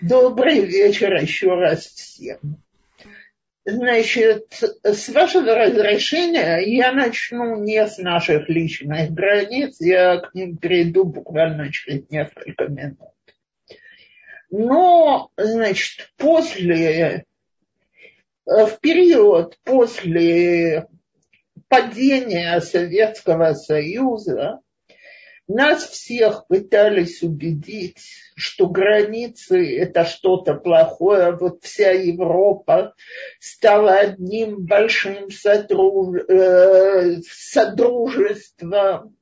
[0.00, 2.62] Добрый вечер еще раз всем.
[3.64, 11.04] Значит, с вашего разрешения я начну не с наших личных границ, я к ним перейду
[11.04, 13.12] буквально через несколько минут.
[14.50, 17.24] Но, значит, после,
[18.46, 20.86] в период после
[21.66, 24.60] падения Советского Союза
[25.48, 27.98] нас всех пытались убедить,
[28.36, 31.32] что границы– это что-то плохое.
[31.34, 32.94] Вот вся Европа
[33.40, 36.20] стала одним большим сотруж...
[36.28, 39.16] э, содружеством.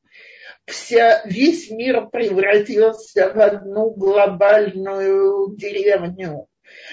[0.66, 6.48] Вся, весь мир превратился в одну глобальную деревню.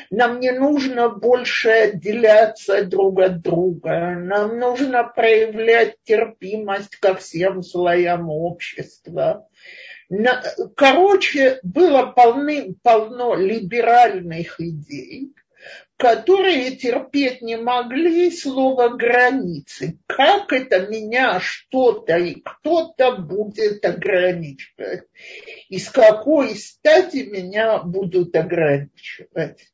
[0.10, 4.16] Нам не нужно больше отделяться друг от друга.
[4.16, 9.48] Нам нужно проявлять терпимость ко всем слоям общества.
[10.76, 15.34] Короче, было полны, полно либеральных идей,
[15.98, 20.00] которые терпеть не могли слово границы.
[20.06, 25.04] Как это меня что-то и кто-то будет ограничивать?
[25.70, 29.74] И с какой стати меня будут ограничивать?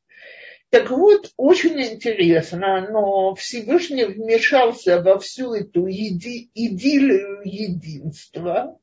[0.70, 8.78] Так вот, очень интересно, но Всевышний вмешался во всю эту иди, идиллию единства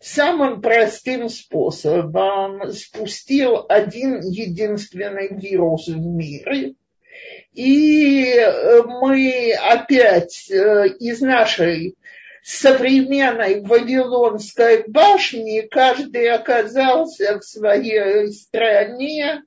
[0.00, 6.74] самым простым способом спустил один единственный вирус в мире.
[7.52, 8.36] И
[8.86, 11.96] мы опять э, из нашей
[12.44, 19.42] современной Вавилонской башни каждый оказался в своей стране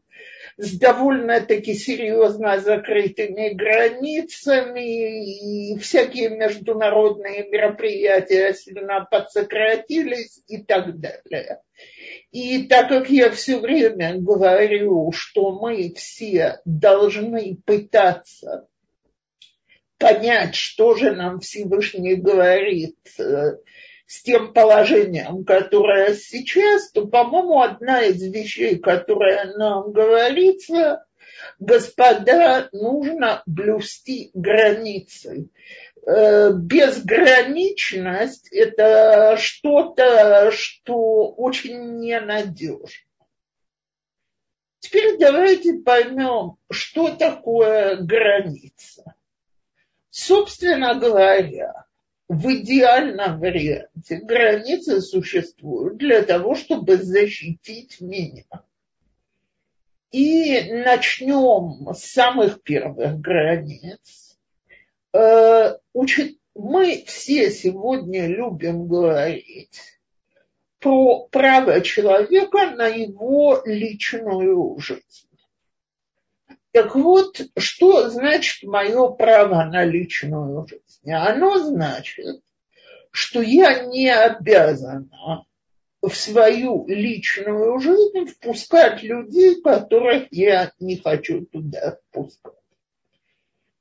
[0.62, 11.62] с довольно-таки серьезно закрытыми границами, и всякие международные мероприятия сильно подсократились и так далее.
[12.32, 18.68] И так как я все время говорю, что мы все должны пытаться
[19.98, 23.58] понять, что же нам Всевышний говорит э,
[24.12, 31.06] с тем положением, которое сейчас, то, по-моему, одна из вещей, которая нам говорится,
[31.60, 35.48] господа, нужно блюсти границы.
[36.06, 42.90] Э, безграничность– это что-то, что очень ненадежно.
[44.80, 49.16] Теперь давайте поймем, что такое граница.
[50.10, 51.86] Собственно говоря,
[52.32, 58.46] в идеальном варианте границы существуют для того, чтобы защитить меня.
[60.12, 64.40] И начнем с самых первых границ.
[65.14, 65.76] Э,
[66.56, 69.82] мы все сегодня любим говорить
[70.80, 75.28] про право человека на его личную жизнь.
[76.72, 81.12] Так вот, что значит мое право на личную жизнь?
[81.12, 82.42] Оно значит,
[83.12, 85.46] что я не обязана
[86.02, 92.54] в свою личную жизнь впускать людей, которых я не хочу туда впускать.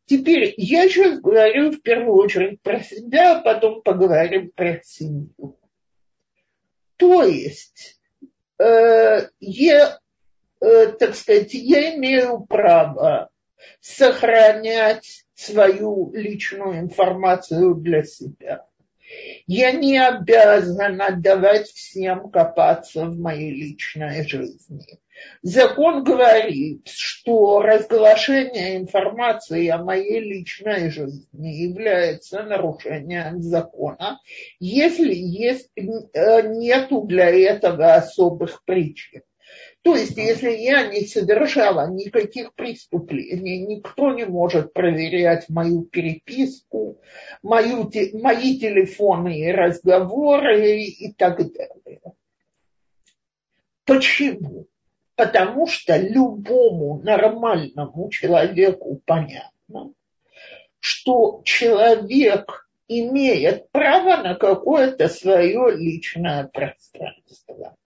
[0.06, 5.56] Теперь я сейчас говорю в первую очередь про себя, а потом поговорим про семью.
[6.96, 8.00] То есть,
[8.58, 10.00] э, я
[10.60, 13.30] так сказать, я имею право
[13.80, 18.66] сохранять свою личную информацию для себя.
[19.46, 25.00] Я не обязана давать всем копаться в моей личной жизни.
[25.42, 34.20] Закон говорит, что разглашение информации о моей личной жизни является нарушением закона,
[34.60, 39.22] если есть, э, нету для этого особых причин.
[39.82, 47.00] То есть, если я не совершала никаких преступлений, никто не может проверять мою переписку,
[47.42, 52.00] мою, мои телефонные разговоры и так далее.
[53.86, 54.66] Почему?
[55.14, 59.94] Потому что любому нормальному человеку понятно,
[60.78, 67.76] что человек имеет право на какое-то свое личное пространство.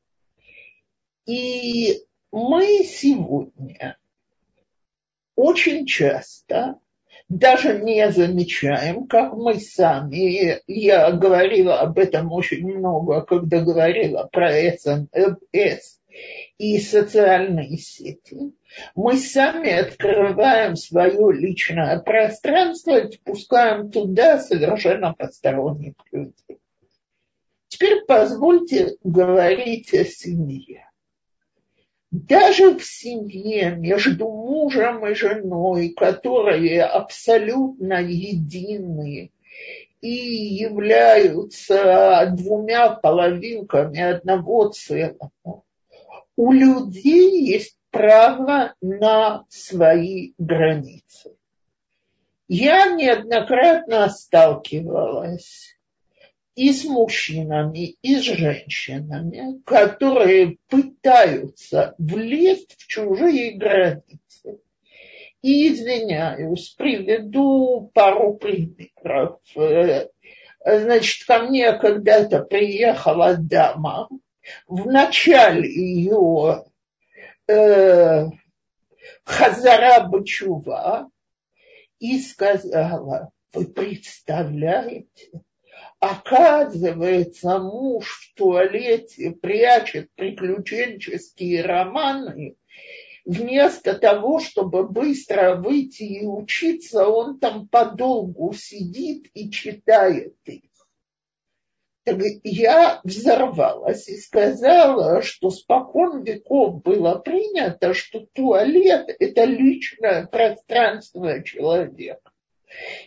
[1.26, 3.96] И мы сегодня
[5.36, 6.78] очень часто
[7.28, 14.50] даже не замечаем, как мы сами, я говорила об этом очень много, когда говорила про
[14.50, 16.00] СМС
[16.58, 18.52] и социальные сети,
[18.94, 26.58] мы сами открываем свое личное пространство и впускаем туда совершенно посторонних людей.
[27.68, 30.88] Теперь позвольте говорить о семье
[32.14, 39.32] даже в семье между мужем и женой, которые абсолютно едины
[40.00, 45.64] и являются двумя половинками одного целого,
[46.36, 51.34] у людей есть право на свои границы.
[52.46, 55.73] Я неоднократно сталкивалась
[56.54, 64.60] и с мужчинами, и с женщинами, которые пытаются влезть в чужие границы.
[65.42, 69.40] И извиняюсь, приведу пару примеров.
[69.56, 70.08] Э,
[70.64, 74.08] значит, ко мне когда-то приехала дама.
[74.66, 76.64] В начале ее
[77.48, 78.26] э,
[79.24, 81.10] Хазара Бачува
[81.98, 85.42] и сказала, вы представляете,
[86.04, 92.56] Оказывается, муж в туалете прячет приключенческие романы.
[93.24, 100.70] Вместо того, чтобы быстро выйти и учиться, он там подолгу сидит и читает их.
[102.04, 111.42] Так я взорвалась и сказала, что спокон веков было принято, что туалет– это личное пространство
[111.42, 112.33] человека.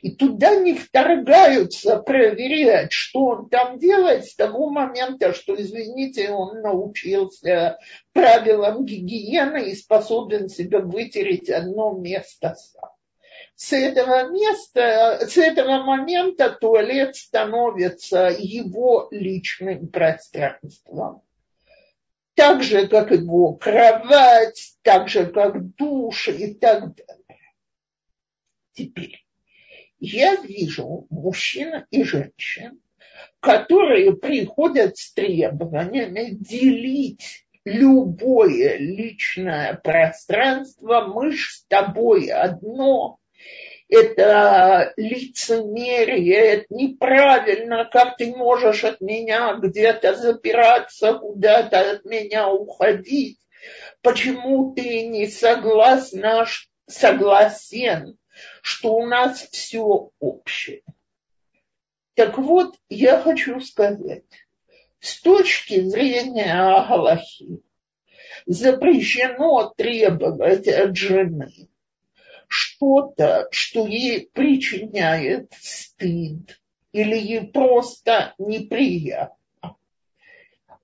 [0.02, 6.62] И туда не вторгаются проверять, что он там делает с того момента, что, извините, он
[6.62, 7.78] научился
[8.14, 12.92] правилам гигиены и способен себе вытереть одно место сам.
[13.56, 21.24] С этого места, с этого момента туалет становится его личным пространством.
[22.36, 27.54] Так же, как его кровать, так же, как душ и так далее.
[28.74, 29.27] Теперь
[30.00, 32.80] я вижу мужчин и женщин,
[33.40, 43.20] которые приходят с требованиями делить любое личное пространство, мы ж с тобой одно,
[43.90, 53.40] это лицемерие, это неправильно, как ты можешь от меня где-то запираться, куда-то от меня уходить,
[54.02, 56.46] почему ты не согласна,
[56.88, 58.17] согласен
[58.68, 60.84] что у нас все общее.
[62.16, 64.26] Так вот, я хочу сказать,
[65.00, 67.62] с точки зрения Галахи
[68.46, 71.70] запрещено требовать от жены
[72.50, 76.60] что-то, что ей причиняет стыд
[76.92, 79.78] или ей просто неприятно.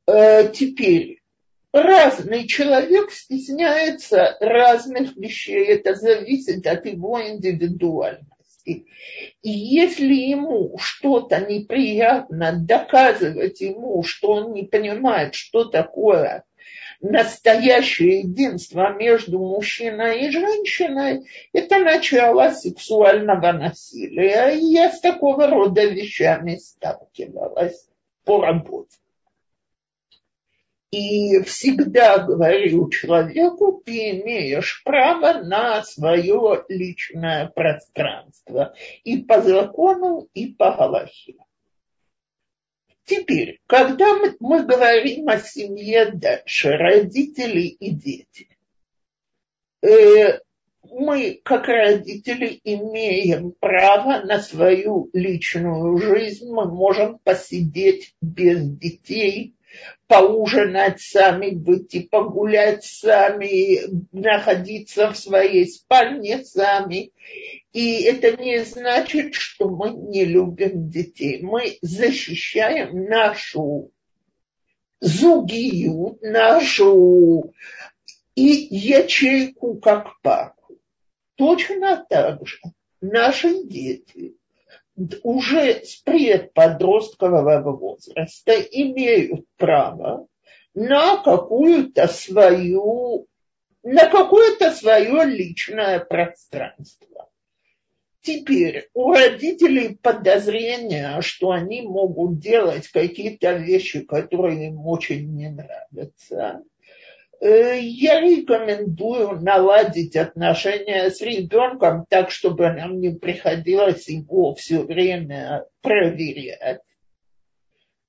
[0.07, 1.21] Э, теперь,
[1.73, 5.65] разный человек стесняется разных вещей.
[5.65, 8.85] Это зависит от его индивидуальности.
[9.41, 16.45] И если ему что-то неприятно, доказывать ему, что он не понимает, что такое
[17.01, 24.51] настоящее единство между мужчиной и женщиной, это начало сексуального насилия.
[24.51, 27.89] И я с такого рода вещами сталкивалась
[28.23, 28.95] по работе.
[30.93, 38.75] И всегда говорю человеку, ты имеешь право на свое личное пространство.
[39.03, 41.33] И по закону, и по Галахе.
[43.05, 48.49] Теперь, когда мы, мы говорим о семье дальше, родители и дети,
[49.81, 50.41] э,
[50.91, 59.55] мы, как родители, имеем право на свою личную жизнь, мы можем посидеть без детей,
[60.07, 63.79] поужинать сами, выйти погулять сами,
[64.11, 67.11] находиться в своей спальне сами.
[67.71, 71.41] И это не значит, что мы не любим детей.
[71.41, 73.91] Мы защищаем нашу
[74.99, 77.53] зугию, нашу
[78.35, 80.77] и ячейку как паку.
[81.35, 82.59] Точно так же
[83.01, 84.35] наши дети
[85.23, 90.27] уже с предподросткового возраста имеют право
[90.73, 93.27] на какую-то свою,
[93.83, 97.29] на какое-то свое личное пространство.
[98.21, 106.63] Теперь у родителей подозрение, что они могут делать какие-то вещи, которые им очень не нравятся.
[107.43, 115.65] Э, я рекомендую наладить отношения с ребенком так, чтобы нам не приходилось его все время
[115.81, 116.79] проверять.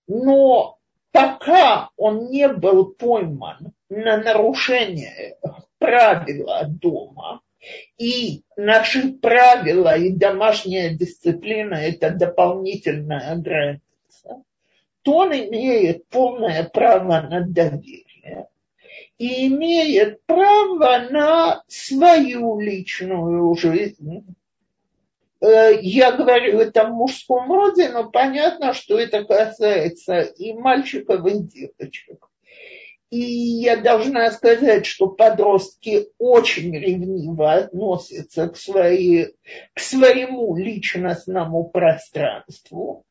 [0.06, 0.78] Но
[1.10, 5.36] пока он не был пойман на нарушение
[5.78, 7.40] правила дома,
[7.98, 14.44] и наши правила и домашняя дисциплина– это дополнительная граница,
[15.02, 18.04] то он имеет полное право на доверие
[19.18, 24.24] и имеет право на свою личную жизнь.
[25.40, 31.38] Э, я говорю это в мужском роде, но понятно, что это касается и мальчиков, и
[31.38, 32.28] девочек.
[33.10, 39.36] И я должна сказать, что подростки очень ревниво относятся к, своей,
[39.72, 43.04] к своему личностному пространству.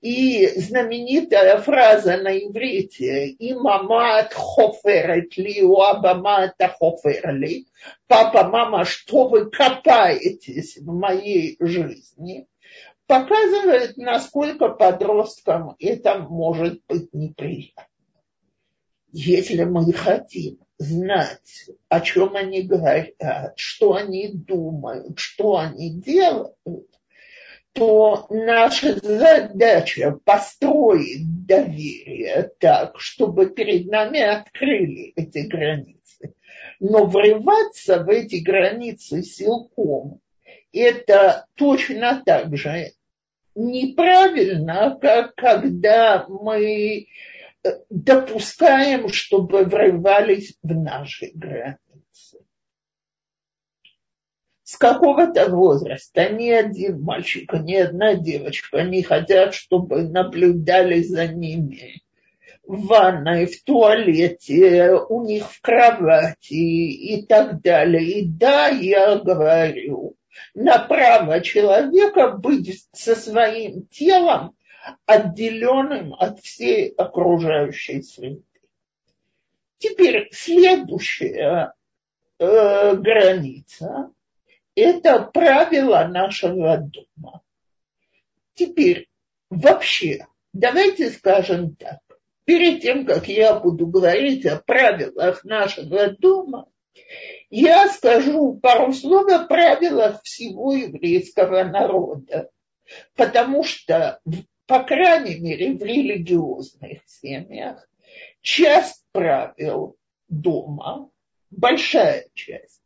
[0.00, 7.66] И знаменитая фраза на иврите «Имамат хоферет ли, уабамат хоферли»
[8.06, 12.46] «Папа, мама, что вы копаетесь в моей жизни?»
[13.10, 17.88] показывает, насколько подросткам это может быть неприятно.
[19.10, 26.54] Если мы хотим знать, о чем они говорят, что они думают, что они делают,
[27.72, 36.34] то наша задача построить доверие так, чтобы перед нами открыли эти границы.
[36.80, 40.20] Но врываться в эти границы силком–
[40.72, 42.92] это точно так же
[43.54, 47.06] неправильно, как когда мы
[47.90, 51.89] допускаем, чтобы врывались в наши границы
[54.70, 62.02] с какого-то возраста ни один мальчик, ни одна девочка не хотят, чтобы наблюдали за ними
[62.62, 68.20] в ванной, в туалете, у них в кровати и так далее.
[68.20, 70.14] И да, я говорю,
[70.54, 74.54] на право человека быть со своим телом
[75.04, 78.44] отделенным от всей окружающей среды.
[79.78, 81.74] Теперь следующая
[82.38, 84.12] э, граница
[84.74, 87.42] это правило нашего дома.
[88.54, 89.08] Теперь,
[89.48, 92.00] вообще, давайте скажем так.
[92.44, 96.66] Перед тем, как я буду говорить о правилах нашего дома,
[97.48, 102.50] я скажу пару слов о правилах всего еврейского народа.
[103.14, 104.20] Потому что,
[104.66, 107.88] по крайней мере, в религиозных семьях
[108.40, 109.96] часть правил
[110.28, 111.10] дома,
[111.50, 112.79] большая часть,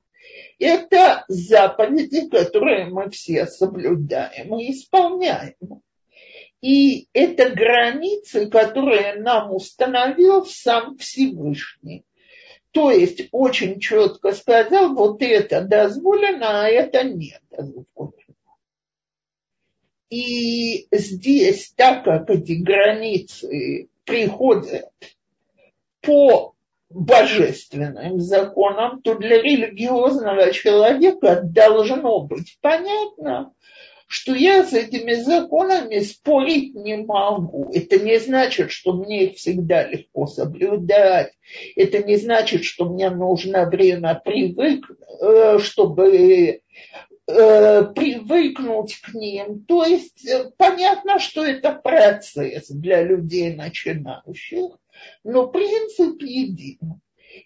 [0.58, 5.54] это заповеди, которые мы все соблюдаем и исполняем.
[6.60, 12.04] И это границы, которые нам установил сам Всевышний.
[12.70, 18.14] То есть очень четко сказал, вот это дозволено, а это не дозволено.
[20.08, 24.90] И здесь, так как эти границы приходят
[26.00, 26.53] по
[26.94, 33.52] божественным законом, то для религиозного человека должно быть понятно,
[34.06, 37.70] что я с этими законами спорить не могу.
[37.74, 41.32] Это не значит, что мне их всегда легко соблюдать.
[41.74, 44.88] Это не значит, что мне нужно время привык,
[45.20, 46.60] э, чтобы
[47.26, 49.64] э, привыкнуть к ним.
[49.64, 54.78] То есть э, понятно, что это процесс для людей начинающих
[55.22, 57.00] но принцип един.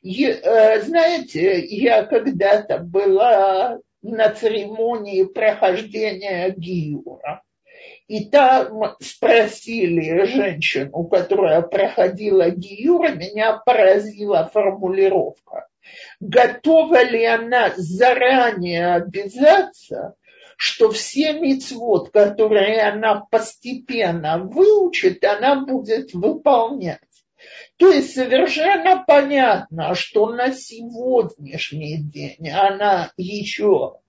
[0.04, 7.42] Э, знаете, я когда-то была на церемонии прохождения Гиура.
[8.06, 15.68] И там спросили женщину, которая проходила Гиюра, меня поразила формулировка.
[16.20, 20.14] Готова ли она заранее обязаться,
[20.56, 26.98] что все мецвод, которые она постепенно выучит, она будет выполнять.
[27.78, 34.00] То есть совершенно понятно, что на сегодняшний день она еще,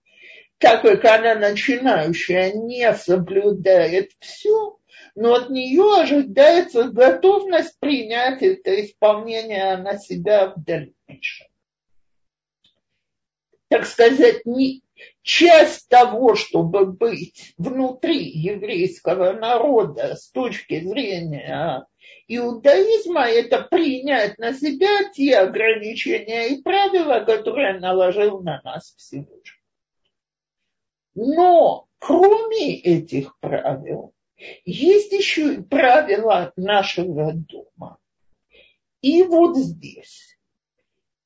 [0.58, 4.80] так как она начинающая, не соблюдает все,
[5.14, 11.48] но от нее ожидается готовность принять это исполнение на себя в дальнейшем.
[13.68, 14.82] Так сказать, не,
[15.22, 21.86] часть того, чтобы быть внутри еврейского народа с точки зрения
[22.30, 29.60] иудаизма– это принять на себя те ограничения и правила, которые наложил на нас Всевышний.
[31.16, 34.14] Но кроме этих правил,
[34.64, 37.98] есть еще и правила нашего дома.
[39.02, 40.38] И вот здесь,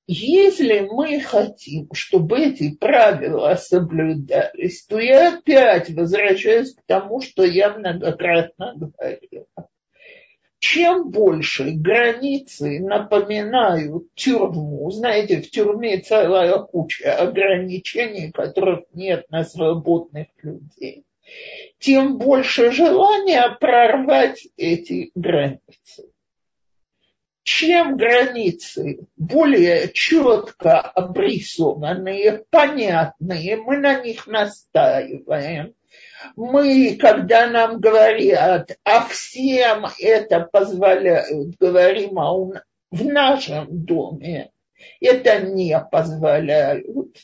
[0.07, 7.74] если мы хотим, чтобы эти правила соблюдались, то я опять возвращаюсь к тому, что я
[7.77, 9.48] многократно говорила
[10.63, 20.27] чем больше границы напоминают тюрьму, знаете, в тюрьме целая куча ограничений, которых нет на свободных
[20.41, 21.03] людей,
[21.79, 26.10] тем больше желания прорвать эти границы.
[27.43, 35.74] чем границы более четко обрисованные, понятные, мы на них настаиваем.
[36.35, 42.33] Мы, когда нам говорят, а всем это позволяют, говорим, а
[42.91, 44.51] в нашем доме
[45.00, 47.17] это не позволяют.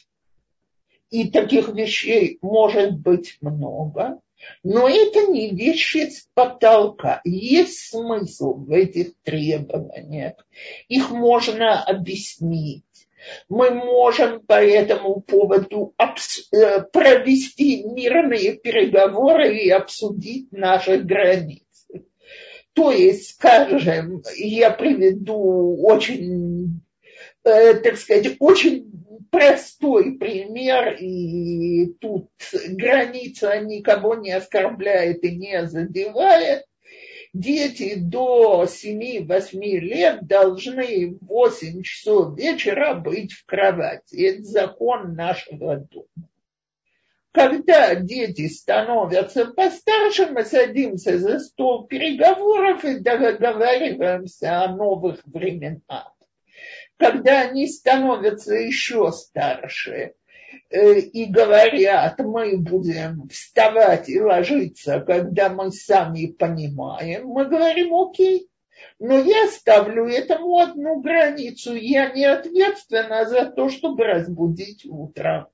[1.09, 4.19] И таких вещей может быть много.
[4.63, 7.21] Но это не вещи с потолка.
[7.25, 10.33] Есть смысл в этих требованиях.
[10.87, 12.83] Их можно объяснить.
[13.47, 21.63] Мы можем по этому поводу э, провести мирные переговоры и обсудить наши границы.
[22.73, 26.81] То есть, скажем, я приведу очень,
[27.43, 28.89] э, так сказать, очень
[29.29, 32.29] простой пример, и тут
[32.69, 36.63] граница никого не оскорбляет и не задевает.
[37.33, 44.15] Дети до 7-8 лет должны в 8 часов вечера быть в кровати.
[44.15, 46.07] Это закон нашего дома.
[47.31, 56.15] Когда дети становятся постарше, мы садимся за стол переговоров и договариваемся о новых временах
[56.99, 60.13] когда они становятся еще старше
[60.69, 68.49] и говорят, мы будем вставать и ложиться, когда мы сами понимаем, мы говорим, окей,
[68.99, 71.75] но я ставлю этому одну границу.
[71.75, 75.47] Я не ответственна за то, чтобы разбудить утром.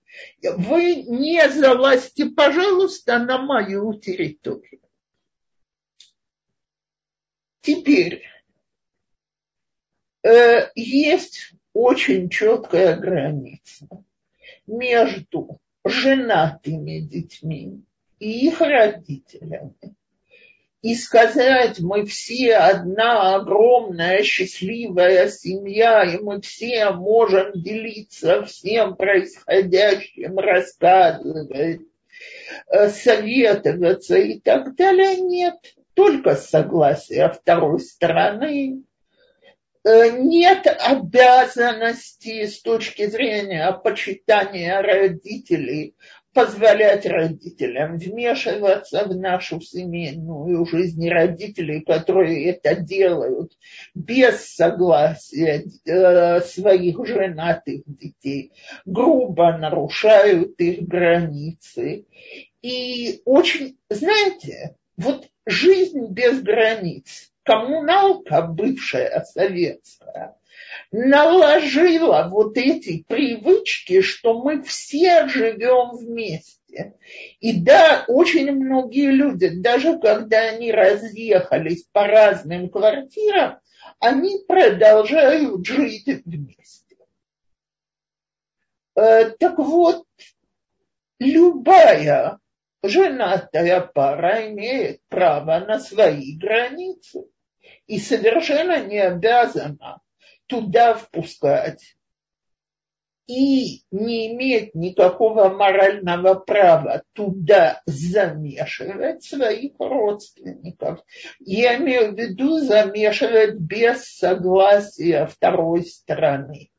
[0.44, 4.82] Вы не залазьте, пожалуйста, на мою территорию.
[7.62, 8.24] Теперь
[10.26, 13.88] Э, есть очень четкая граница
[14.68, 17.84] между женатыми детьми
[18.20, 19.96] и их родителями.
[20.82, 30.38] И сказать, мы все одна огромная счастливая семья, и мы все можем делиться всем происходящим,
[30.38, 31.82] рассказывать,
[32.68, 35.56] э, советоваться и так далее, нет.
[35.96, 38.84] Только согласие второй стороны,
[39.86, 45.96] нет обязанности с точки зрения почитания родителей
[46.34, 53.54] позволять родителям вмешиваться в нашу семейную жизнь родителей, которые это делают
[53.94, 58.52] без согласия э, своих женатых детей,
[58.86, 62.06] грубо нарушают их границы.
[62.62, 70.36] И очень, знаете, вот жизнь без границ коммуналка бывшая советская
[70.92, 76.96] наложила вот эти привычки, что мы все живем вместе.
[77.40, 83.60] И да, очень многие люди, даже когда они разъехались по разным квартирам,
[84.00, 86.98] они продолжают жить вместе.
[88.96, 90.06] Э, так вот,
[91.20, 92.40] любая
[92.84, 97.26] женатая пара имеет право на свои границы
[97.88, 100.02] и совершенно не обязана
[100.48, 101.96] туда впускать
[103.28, 111.00] и не имеет никакого морального права туда замешивать своих родственников.
[111.40, 116.70] Я имею в виду замешивать без согласия второй стороны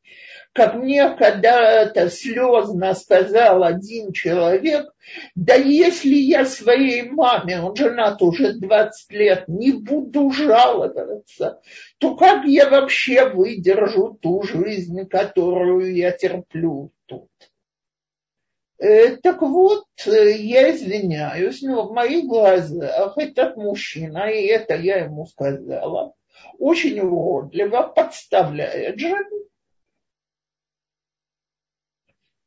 [0.57, 4.91] как мне когда-то слезно сказал один человек,
[5.35, 11.61] да если я своей маме, он женат уже 20 лет, не буду жаловаться,
[11.99, 17.29] то как я вообще выдержу ту жизнь, которую я терплю тут?
[18.79, 25.27] Э, так вот, я извиняюсь, но в моих глазах этот мужчина, и это я ему
[25.27, 26.15] сказала,
[26.57, 29.37] очень уродливо подставляет жену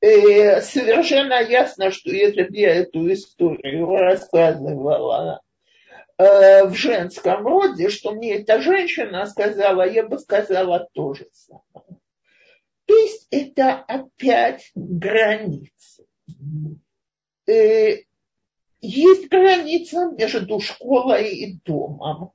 [0.03, 5.43] совершенно ясно, что если бы я эту историю рассказывала
[6.17, 12.01] э, в женском роде, что мне эта женщина сказала, я бы сказала то же самое.
[12.87, 16.07] То есть это опять границы.
[17.47, 17.99] Э,
[18.81, 22.33] есть граница между школой и домом.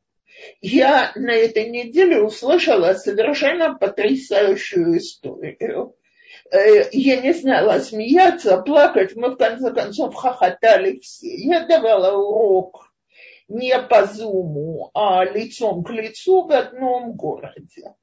[0.62, 5.96] Я на этой неделе услышала совершенно потрясающую историю
[6.52, 11.36] я не знала, смеяться, плакать, мы в конце концов хохотали все.
[11.36, 12.92] Я давала урок
[13.48, 17.94] не по зуму, а лицом к лицу в одном городе.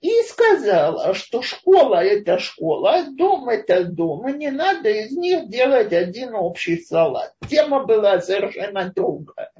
[0.00, 5.92] И сказала, что школа– это школа, дом– это дом, и не надо из них делать
[5.92, 7.34] один общий салат.
[7.48, 9.52] Тема была совершенно другая.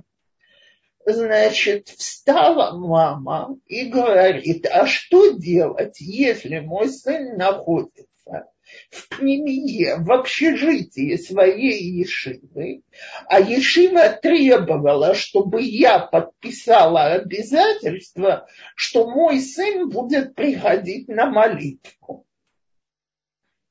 [1.08, 8.48] Значит, встала мама и говорит, а что делать, если мой сын находится
[8.90, 12.82] в пнемие, в общежитии своей Ешивы,
[13.28, 22.25] а Ешива требовала, чтобы я подписала обязательство, что мой сын будет приходить на молитву.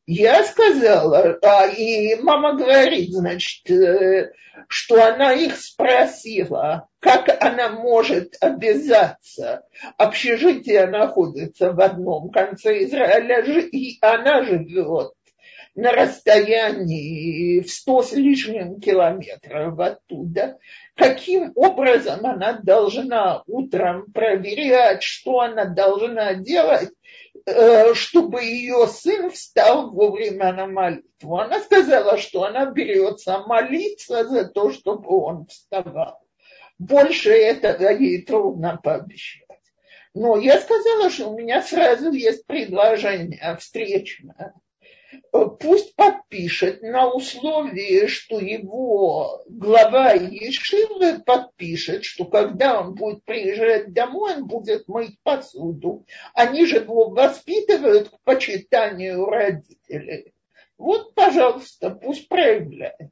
[0.08, 4.32] Я сказала, а, и мама говорит, значит, э,
[4.68, 9.64] что она их спросила, как она может обязаться.
[9.98, 15.14] Общежитие находится в одном конце Израиля, и она живет
[15.76, 20.58] на расстоянии в сто с лишним километров оттуда.
[20.96, 26.92] Каким образом она должна утром проверять, что она должна делать,
[27.94, 31.38] чтобы ее сын встал вовремя на молитву.
[31.38, 36.20] Она сказала, что она берется молиться за то, чтобы он вставал.
[36.80, 39.44] Больше этого ей трудно пообещать.
[40.14, 44.54] Но я сказала, что у меня сразу есть предложение встречное
[45.32, 54.36] пусть подпишет на условии, что его глава Ешивы подпишет, что когда он будет приезжать домой,
[54.36, 56.06] он будет мыть посуду.
[56.34, 60.34] Они же его воспитывают к почитанию родителей.
[60.78, 63.12] Вот, пожалуйста, пусть проявляет.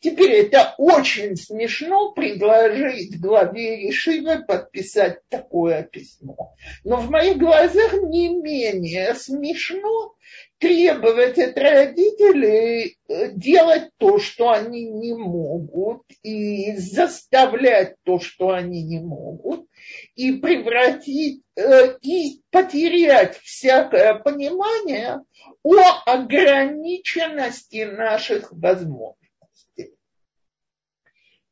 [0.00, 6.54] Теперь это очень смешно предложить главе Ешивы подписать такое письмо.
[6.84, 10.14] Но в моих глазах не менее смешно
[10.58, 18.82] требовать от родителей э, делать то, что они не могут, и заставлять то, что они
[18.82, 19.66] не могут,
[20.14, 25.20] и превратить, э, и потерять всякое понимание
[25.62, 29.25] о ограниченности наших возможностей.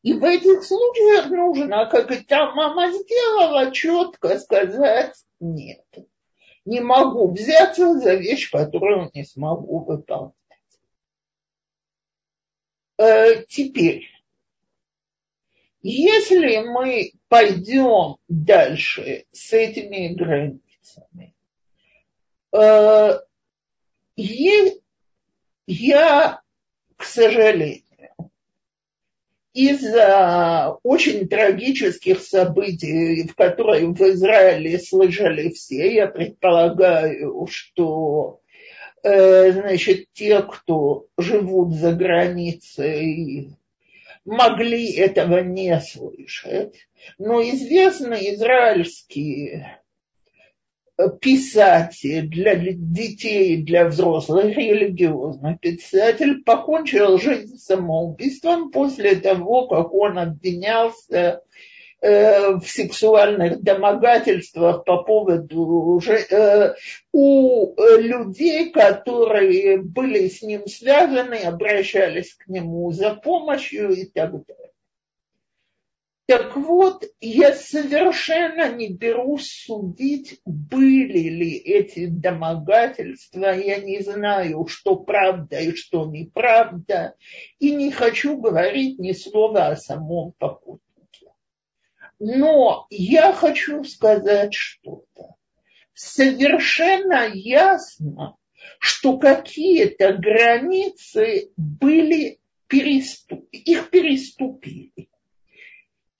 [0.04, 5.86] И в этих случаях нужно, как это мама сделала, четко сказать нет.
[6.66, 10.34] Не могу взяться за вещь, которую не смогу выполнять.
[12.98, 14.06] Э, теперь,
[15.80, 21.34] если мы пойдем дальше с этими границами,
[22.52, 23.20] э,
[25.66, 26.42] я,
[26.96, 27.83] к сожалению,
[29.54, 38.40] из-за очень трагических событий, в которые в Израиле слышали все, я предполагаю, что
[39.04, 43.56] э, значит, те, кто живут за границей,
[44.24, 46.88] могли этого не слышать.
[47.18, 49.78] Но известные израильские
[51.20, 61.42] писатель для детей для взрослых, религиозный писатель, покончил жизнь самоубийством после того, как он обвинялся
[62.00, 66.74] э, в сексуальных домогательствах по поводу э,
[67.12, 74.73] у людей, которые были с ним связаны, обращались к нему за помощью и так далее.
[76.26, 83.54] Так вот, я совершенно не берусь судить, были ли эти домогательства.
[83.54, 87.14] Я не знаю, что правда и что неправда.
[87.58, 91.28] И не хочу говорить ни слова о самом покупнике.
[92.18, 95.34] Но я хочу сказать что-то.
[95.92, 98.36] Совершенно ясно,
[98.78, 103.46] что какие-то границы были переступ...
[103.52, 105.10] их переступили.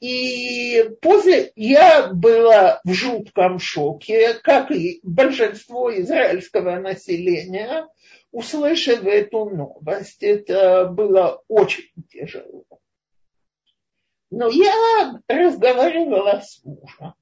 [0.04, 7.88] И после я была в жутком шоке, как и большинство израильского населения,
[8.30, 10.22] услышав эту новость.
[10.22, 12.66] Это было очень тяжело.
[14.30, 17.14] Но я разговаривала с мужем.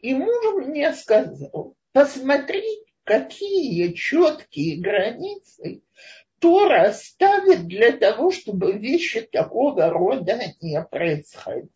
[0.00, 2.66] И муж мне сказал, посмотри,
[3.04, 5.84] какие четкие границы
[6.40, 11.70] Тора ставит для того, чтобы вещи такого рода не происходили.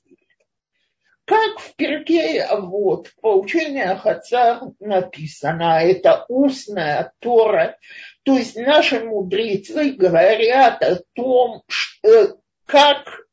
[1.24, 7.78] Как в перке вот в поучениях отца написано, это устная Тора,
[8.24, 13.26] то есть наши мудрецы говорят о том, что, как,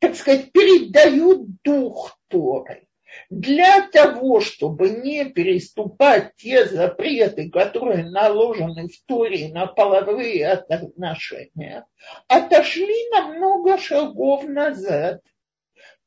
[0.00, 2.88] так сказать, передают дух Торы.
[3.30, 11.86] Для того, чтобы не переступать те запреты, которые наложены в Торе на половые отношения,
[12.28, 15.20] отошли на много шагов назад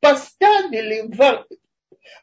[0.06, 1.48] поставили в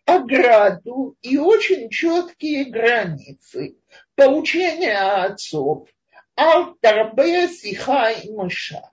[0.07, 3.77] ограду и очень четкие границы.
[4.14, 5.88] Поучения отцов.
[6.37, 8.92] Алтарбе сиха и мыша.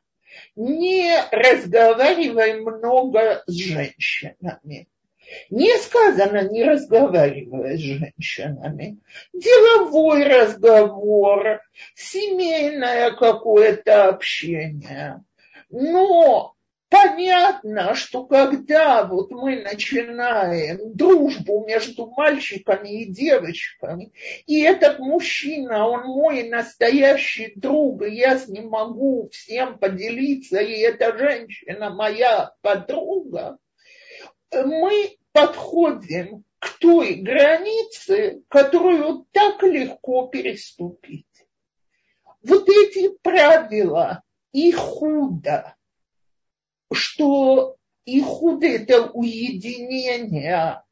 [0.55, 4.89] не разговаривай много с женщинами.
[5.51, 8.97] Не сказано, не разговаривая с женщинами.
[9.33, 11.61] Деловой разговор,
[11.93, 15.23] семейное какое-то общение.
[15.69, 16.55] Но
[16.89, 24.11] понятно, что когда вот мы начинаем дружбу между мальчиками и девочками,
[24.45, 30.79] и этот мужчина, он мой настоящий друг, и я с ним могу всем поделиться, и
[30.79, 33.57] эта женщина моя подруга,
[34.51, 41.25] мы подходим к той границе, которую так легко переступить.
[42.43, 45.75] Вот эти правила и худо,
[46.91, 47.75] что
[48.05, 50.83] и худо это уединение.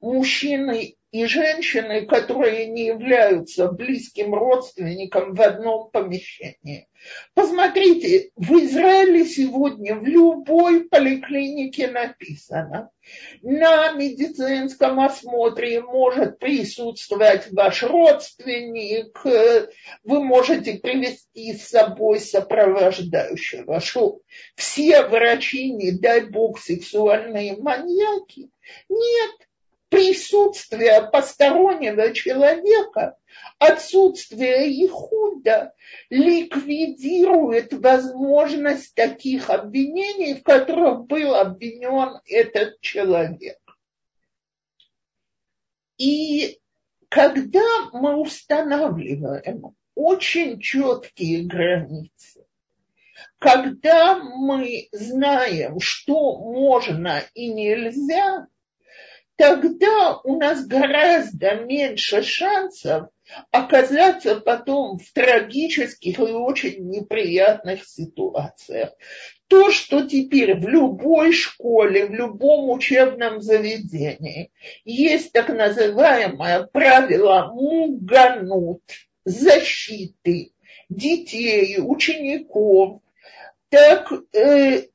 [0.00, 6.88] Мужчины и женщины, которые не являются близким родственником в одном помещении.
[7.34, 12.90] Посмотрите, в Израиле сегодня в любой поликлинике написано,
[13.42, 19.20] на медицинском осмотре может присутствовать ваш родственник,
[20.04, 23.80] вы можете привести с собой сопровождающего.
[23.80, 24.20] Что
[24.54, 28.48] все врачи, не дай бог, сексуальные маньяки?
[28.88, 29.48] Нет,
[29.92, 33.18] присутствие постороннего человека,
[33.58, 35.74] отсутствие ихуда
[36.08, 43.58] ликвидирует возможность таких обвинений, в которых был обвинен этот человек.
[45.98, 46.58] И
[47.10, 52.46] когда мы устанавливаем очень четкие границы,
[53.38, 58.46] когда мы знаем, что можно и нельзя,
[59.36, 63.08] тогда у нас гораздо меньше шансов
[63.50, 68.90] оказаться потом в трагических и очень неприятных ситуациях.
[69.48, 74.50] То, что теперь в любой школе, в любом учебном заведении
[74.84, 78.82] есть так называемое правило муганут,
[79.24, 80.52] защиты
[80.88, 83.00] детей, учеников,
[83.68, 84.88] так э,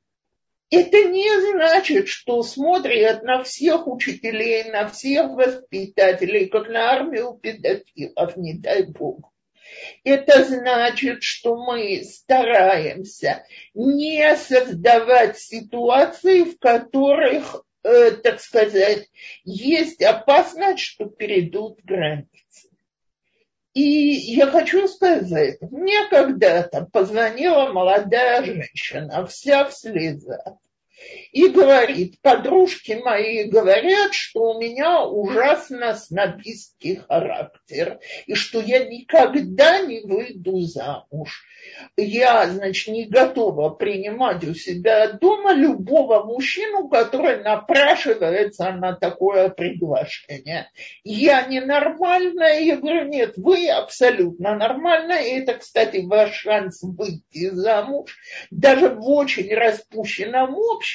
[0.70, 8.36] это не значит, что смотрят на всех учителей, на всех воспитателей, как на армию педофилов,
[8.36, 9.32] не дай бог.
[10.04, 19.08] Это значит, что мы стараемся не создавать ситуации, в которых, э, так сказать,
[19.44, 22.67] есть опасность, что перейдут границы.
[23.78, 30.58] И я хочу сказать, мне когда-то позвонила молодая женщина, вся в слезах,
[31.32, 39.80] и говорит, подружки мои говорят, что у меня ужасно снобистский характер, и что я никогда
[39.82, 41.44] не выйду замуж
[41.96, 50.70] я, значит, не готова принимать у себя дома любого мужчину, который напрашивается на такое приглашение.
[51.04, 58.16] Я ненормальная, я говорю, нет, вы абсолютно нормальная, и это, кстати, ваш шанс выйти замуж,
[58.52, 60.87] даже в очень распущенном обществе,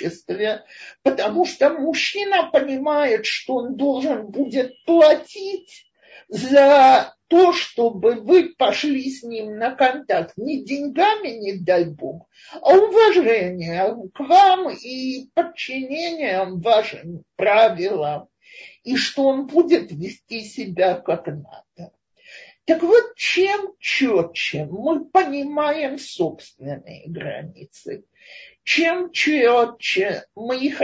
[1.02, 5.86] потому что мужчина понимает, что он должен будет платить
[6.28, 12.28] за то, чтобы вы пошли с ним на контакт не деньгами, не дай бог,
[12.60, 18.28] а уважением к вам и подчинением вашим правилам,
[18.82, 21.92] и что он будет вести себя как надо.
[22.64, 28.04] Так вот, чем четче мы понимаем собственные границы,
[28.64, 30.80] чем четче мы их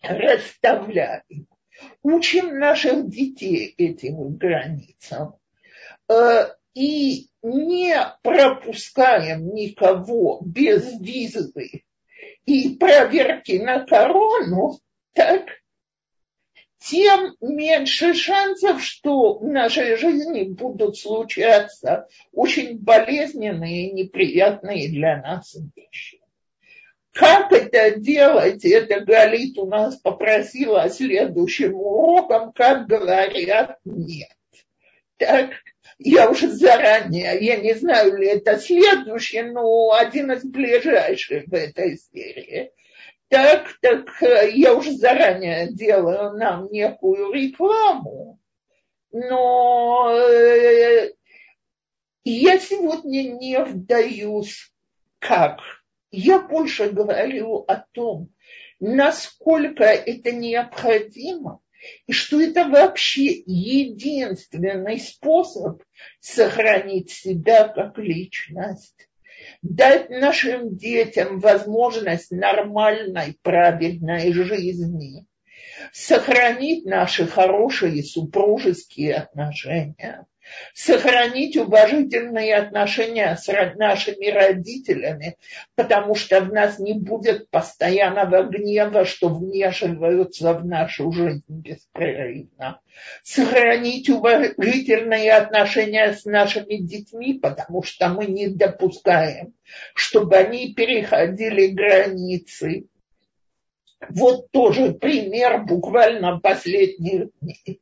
[0.00, 1.46] расставляем,
[2.02, 5.36] учим наших детей этим границам
[6.08, 11.84] э, и не пропускаем никого без визы
[12.46, 14.78] и проверки на корону,
[15.12, 15.48] так
[16.78, 25.56] тем меньше шансов, что в нашей жизни будут случаться очень болезненные и неприятные для нас
[25.76, 26.21] вещи.
[27.12, 28.64] Как это делать?
[28.64, 34.30] Это Галит у нас попросила следующим уроком, как говорят нет.
[35.18, 35.50] Так,
[35.98, 41.98] я уже заранее, я не знаю, ли это следующий, но один из ближайших в этой
[41.98, 42.72] серии.
[43.28, 44.08] Так, так
[44.52, 48.38] я уже заранее делаю нам некую рекламу,
[49.10, 51.12] но э,
[52.24, 54.72] я сегодня не вдаюсь,
[55.18, 55.60] как
[56.12, 58.30] я больше говорю о том,
[58.80, 61.60] насколько это необходимо,
[62.06, 65.82] и что это вообще единственный способ
[66.20, 69.08] сохранить себя как личность.
[69.62, 75.26] дать нашим детям возможность нормальной, правильной жизни,
[75.92, 80.26] сохранить наши хорошие супружеские отношения,
[80.74, 85.36] сохранить уважительные отношения с нашими родителями,
[85.74, 92.80] потому что в нас не будет постоянного гнева, что вмешиваются в нашу жизнь беспрерывно.
[93.22, 99.54] Сохранить уважительные отношения с нашими детьми, потому что мы не допускаем,
[99.94, 102.86] чтобы они переходили границы.
[104.08, 107.81] Вот тоже пример буквально последних дней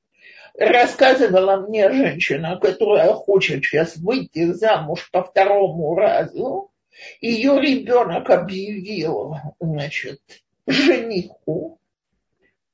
[0.60, 6.70] рассказывала мне женщина, которая хочет сейчас выйти замуж по второму разу,
[7.22, 10.20] ее ребенок объявил, значит,
[10.66, 11.80] жениху,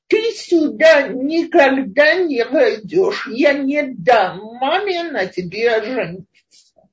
[0.08, 6.88] ты сюда никогда не войдешь, я не дам маме на тебе жениться.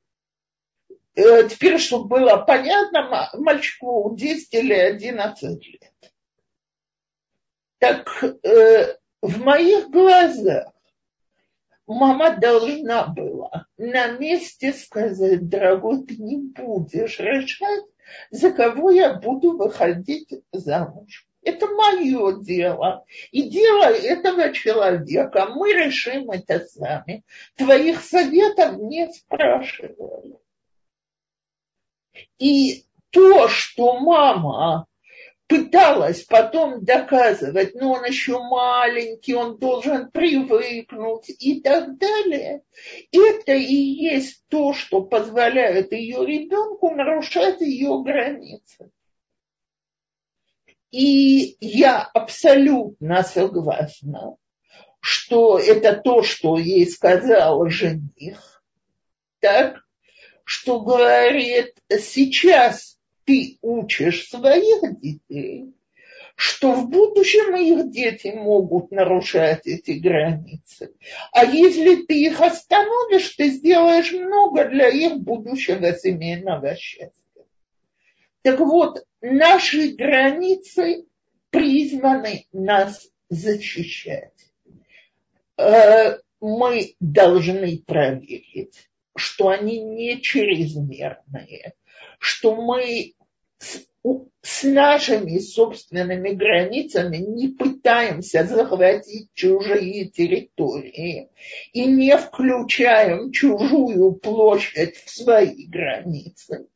[1.16, 5.92] Э, теперь, чтобы было понятно, мальчику 10 или 11 лет.
[7.80, 10.73] Так э, в моих глазах
[11.88, 17.84] мама должна была на месте сказать, дорогой, ты не будешь решать,
[18.32, 21.28] за кого я буду выходить замуж.
[21.44, 23.06] Это мое дело.
[23.32, 25.48] И дело этого человека.
[25.48, 27.24] Мы решим это сами.
[27.56, 30.38] Твоих советов не спрашивали.
[32.40, 34.88] И то, что мама
[35.54, 42.64] пыталась потом доказывать, но он еще маленький, он должен привыкнуть и так далее.
[43.12, 48.90] Это и есть то, что позволяет ее ребенку нарушать ее границы.
[50.90, 54.38] И я абсолютно согласна,
[55.02, 58.64] что это то, что ей сказал жених,
[59.40, 59.84] так,
[60.46, 62.93] что говорит, сейчас
[63.26, 65.74] ты учишь своих детей,
[66.36, 70.94] что в будущем их дети могут нарушать эти границы.
[71.32, 77.22] А если ты их остановишь, ты сделаешь много для их будущего семейного счастья.
[78.42, 81.06] Так вот, наши границы
[81.50, 84.34] призваны нас защищать.
[85.58, 91.74] Э, мы должны проверить, что они не чрезмерные,
[92.20, 93.14] что мы
[93.58, 93.86] с,
[94.42, 101.30] с нашими собственными границами не пытаемся захватить чужие территории
[101.72, 106.68] и не включаем чужую площадь в свои границы.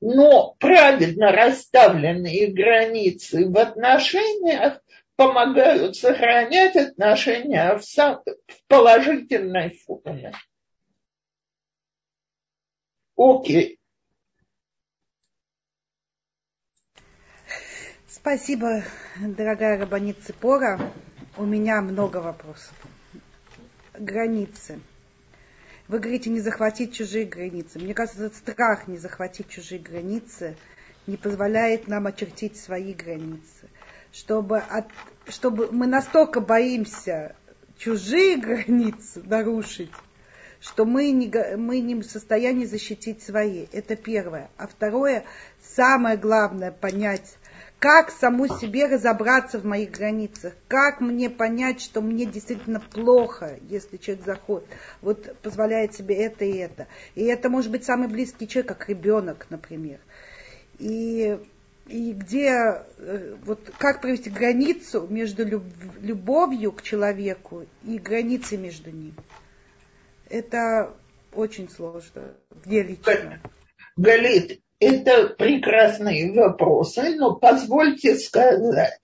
[0.00, 4.82] Но правильно расставленные границы в отношениях
[5.16, 10.34] помогают сохранять отношения в, сам, в положительной форме.
[13.16, 13.78] Окей.
[18.26, 18.82] Спасибо,
[19.20, 20.80] дорогая Рабанит Ципора.
[21.36, 22.74] У меня много вопросов.
[23.96, 24.80] Границы.
[25.86, 27.78] Вы говорите, не захватить чужие границы.
[27.78, 30.56] Мне кажется, этот страх не захватить чужие границы
[31.06, 33.68] не позволяет нам очертить свои границы.
[34.10, 34.86] Чтобы, от,
[35.28, 37.36] чтобы мы настолько боимся
[37.78, 39.92] чужие границы нарушить,
[40.60, 43.66] что мы не, мы не в состоянии защитить свои.
[43.70, 44.50] Это первое.
[44.56, 45.24] А второе,
[45.62, 47.36] самое главное понять,
[47.78, 53.98] как саму себе разобраться в моих границах, как мне понять, что мне действительно плохо, если
[53.98, 54.68] человек заходит,
[55.02, 56.86] вот позволяет себе это и это.
[57.14, 59.98] И это может быть самый близкий человек, как ребенок, например.
[60.78, 61.38] И,
[61.86, 65.44] и где, э, вот как провести границу между
[66.00, 69.14] любовью к человеку и границей между ним.
[70.28, 70.94] Это
[71.32, 72.34] очень сложно,
[72.64, 73.40] где лично.
[73.96, 79.00] Галит, это прекрасные вопросы, но позвольте сказать.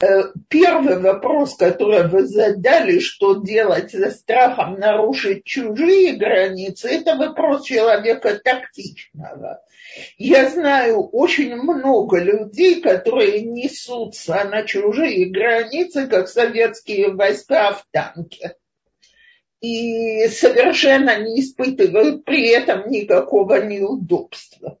[0.00, 7.64] Э, первый вопрос, который вы задали, что делать за страхом нарушить чужие границы, это вопрос
[7.64, 9.62] человека тактичного.
[10.18, 18.56] Я знаю очень много людей, которые несутся на чужие границы, как советские войска в танке
[19.64, 24.78] и совершенно не испытывают при этом никакого неудобства.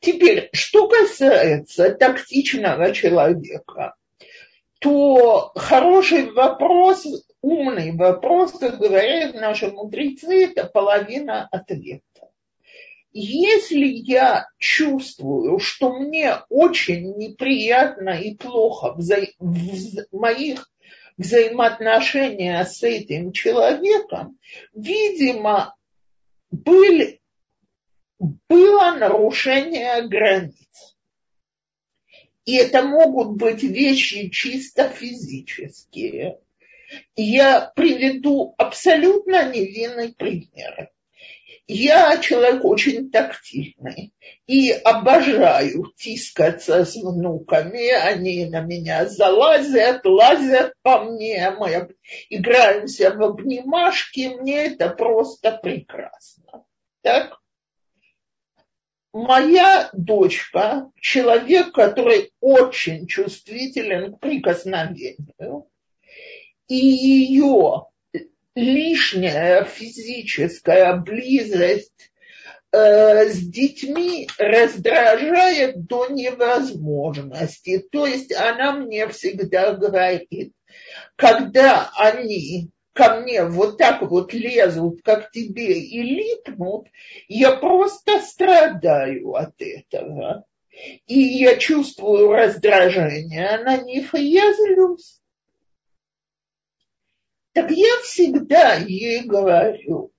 [0.00, 3.94] Теперь, что касается тактичного человека,
[4.78, 7.04] то хороший вопрос,
[7.42, 12.02] умный вопрос, как говорят наши мудрецы, это половина ответа.
[13.12, 20.70] Если я чувствую, что мне очень неприятно и плохо вза- в моих
[21.16, 24.38] взаимоотношениях с этим человеком,
[24.72, 25.74] видимо,
[26.52, 27.20] были
[28.18, 30.96] было нарушение границ.
[32.44, 36.38] И это могут быть вещи чисто физические.
[37.14, 40.90] Я приведу абсолютно невинный пример.
[41.70, 44.14] Я человек очень тактильный
[44.46, 47.90] и обожаю тискаться с внуками.
[47.90, 51.94] Они на меня залазят, лазят по мне, мы
[52.30, 54.34] играемся в обнимашки.
[54.40, 56.64] Мне это просто прекрасно.
[57.02, 57.38] Так?
[59.12, 65.66] Моя дочка, человек, который очень чувствителен к прикосновению,
[66.68, 67.86] и ее
[68.54, 72.10] лишняя физическая близость
[72.72, 77.78] э, с детьми раздражает до невозможности.
[77.90, 80.52] То есть она мне всегда говорит,
[81.16, 86.88] когда они ко мне вот так вот лезут, как тебе, и липнут,
[87.28, 90.44] я просто страдаю от этого.
[91.06, 95.20] И я чувствую раздражение на них, и я злюсь.
[97.52, 100.10] Так я всегда ей говорю,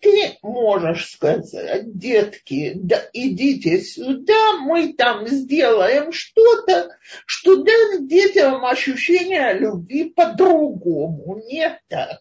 [0.00, 9.54] ты можешь сказать, детки, да идите сюда, мы там сделаем что-то, что даст детям ощущение
[9.54, 12.20] любви по-другому, не так.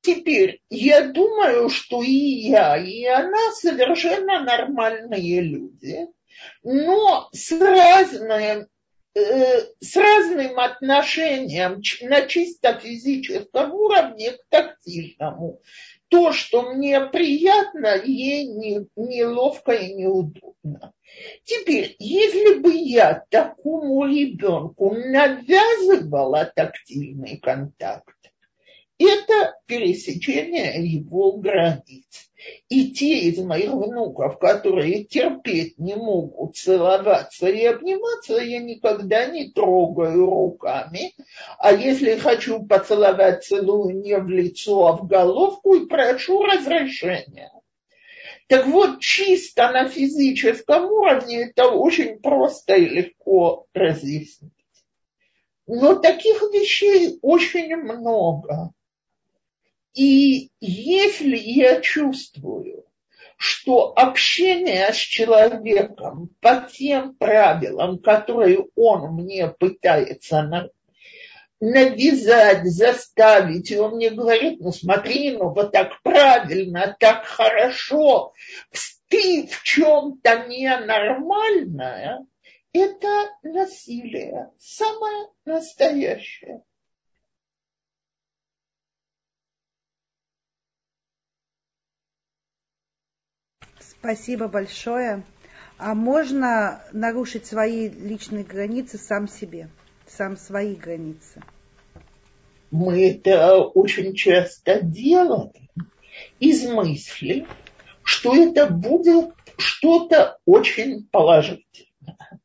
[0.00, 6.08] Теперь, я думаю, что и я, и она совершенно нормальные люди,
[6.64, 8.66] но с разным
[9.14, 15.60] Э, с разным отношением на чисто физическом уровне к тактильному.
[16.12, 20.92] То, что мне приятно, ей не, неловко и неудобно.
[21.44, 28.14] Теперь, если бы я такому ребенку навязывала тактильный контакт,
[28.98, 32.30] это пересечение его границ.
[32.68, 39.50] И те из моих внуков, которые терпеть не могут целоваться и обниматься, я никогда не
[39.50, 41.14] трогаю руками.
[41.58, 47.52] А если хочу поцеловать, целую не в лицо, а в головку и прошу разрешения.
[48.48, 54.52] Так вот, чисто на физическом уровне это очень просто и легко разъяснить.
[55.66, 58.72] Но таких вещей очень много.
[59.94, 62.84] И если я чувствую,
[63.36, 70.70] что общение с человеком по тем правилам, которые он мне пытается
[71.60, 78.32] навязать, заставить, и он мне говорит, ну смотри, ну вот так правильно, так хорошо,
[79.08, 82.26] ты в чем-то ненормальная,
[82.72, 86.62] это насилие, самое настоящее.
[94.02, 95.22] Спасибо большое.
[95.78, 99.68] А можно нарушить свои личные границы сам себе,
[100.08, 101.40] сам свои границы?
[102.72, 105.52] Мы это очень часто делаем
[106.40, 107.46] из мысли,
[108.02, 112.40] что это будет что-то очень положительное.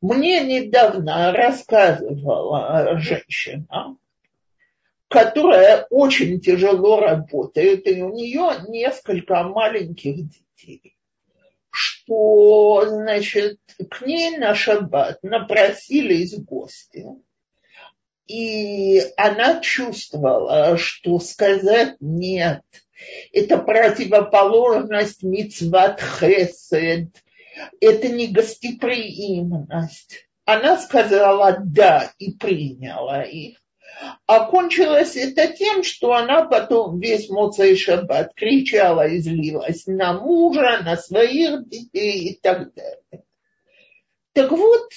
[0.00, 3.98] Мне недавно рассказывала женщина,
[5.08, 10.44] которая очень тяжело работает, и у нее несколько маленьких детей
[11.70, 13.58] что, значит,
[13.90, 17.06] к ней на шаббат напросились гости,
[18.26, 22.62] и она чувствовала, что сказать «нет»–
[23.32, 27.08] это противоположность мицват хесед,
[27.80, 30.28] это не гостеприимность.
[30.44, 33.58] Она сказала «да» и приняла их.
[34.26, 40.96] Окончилось это тем, что она потом весь Моцей Шаббат кричала и злилась на мужа, на
[40.96, 43.24] своих детей и так далее.
[44.32, 44.90] Так вот,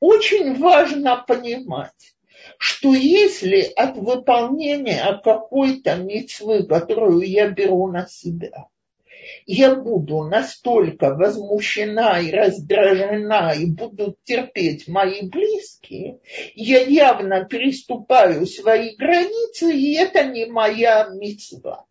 [0.00, 2.16] очень важно понимать,
[2.58, 8.68] что если от выполнения какой-то митцвы, которую я беру на себя,
[9.46, 16.20] я буду настолько возмущена и раздражена, и будут терпеть мои близкие,
[16.54, 21.86] я явно переступаю свои границы, и это не моя мецва.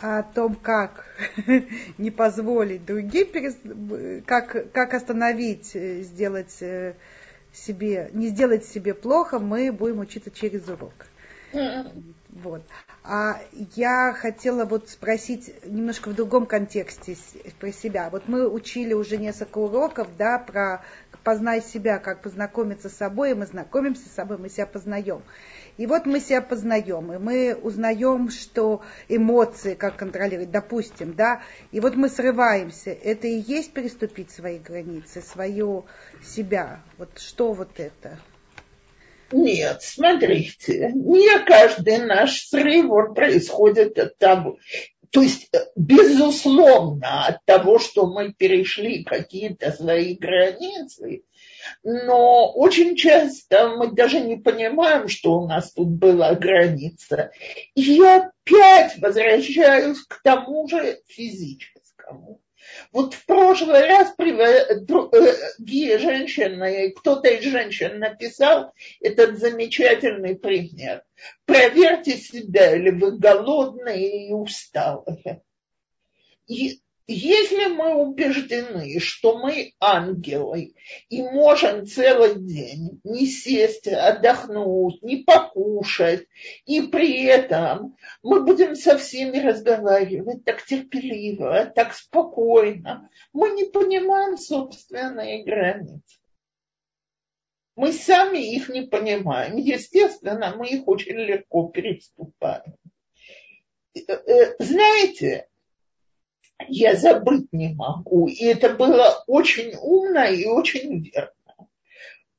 [0.00, 1.06] А о том, как
[1.98, 3.28] не позволить другим,
[4.26, 6.96] как, как остановить, э, сделать э,
[7.52, 11.06] себе, не сделать себе плохо, мы будем учиться через урок.
[12.30, 12.62] Вот.
[13.04, 13.40] А
[13.74, 17.16] я хотела вот спросить немножко в другом контексте
[17.58, 18.08] про себя.
[18.10, 20.82] Вот мы учили уже несколько уроков, да, про
[21.24, 25.22] познай себя, как познакомиться с собой, и мы знакомимся с собой, мы себя познаем.
[25.76, 31.80] И вот мы себя познаем, и мы узнаем, что эмоции, как контролировать, допустим, да, и
[31.80, 32.90] вот мы срываемся.
[32.90, 35.86] Это и есть переступить свои границы, свою
[36.22, 36.80] себя.
[36.98, 38.18] Вот что вот это?
[39.32, 44.58] Нет, смотрите, не каждый наш срыв он происходит от того.
[45.10, 51.24] То есть, безусловно, от того, что мы перешли какие-то свои границы,
[51.82, 57.30] но очень часто мы даже не понимаем, что у нас тут была граница.
[57.74, 62.40] И я опять возвращаюсь к тому же физическому.
[62.90, 71.02] Вот в прошлый раз другие женщины, кто-то из женщин написал этот замечательный пример.
[71.44, 75.42] Проверьте себя, или вы голодные и усталые.
[76.46, 80.74] И если мы убеждены, что мы ангелы
[81.08, 86.26] и можем целый день не сесть, отдохнуть, не покушать,
[86.64, 94.36] и при этом мы будем со всеми разговаривать так терпеливо, так спокойно, мы не понимаем
[94.36, 96.18] собственные границы.
[97.74, 99.56] Мы сами их не понимаем.
[99.56, 102.76] Естественно, мы их очень легко переступаем.
[103.94, 105.48] Э, э, знаете,
[106.68, 108.28] я забыть не могу.
[108.28, 111.32] И это было очень умно и очень верно.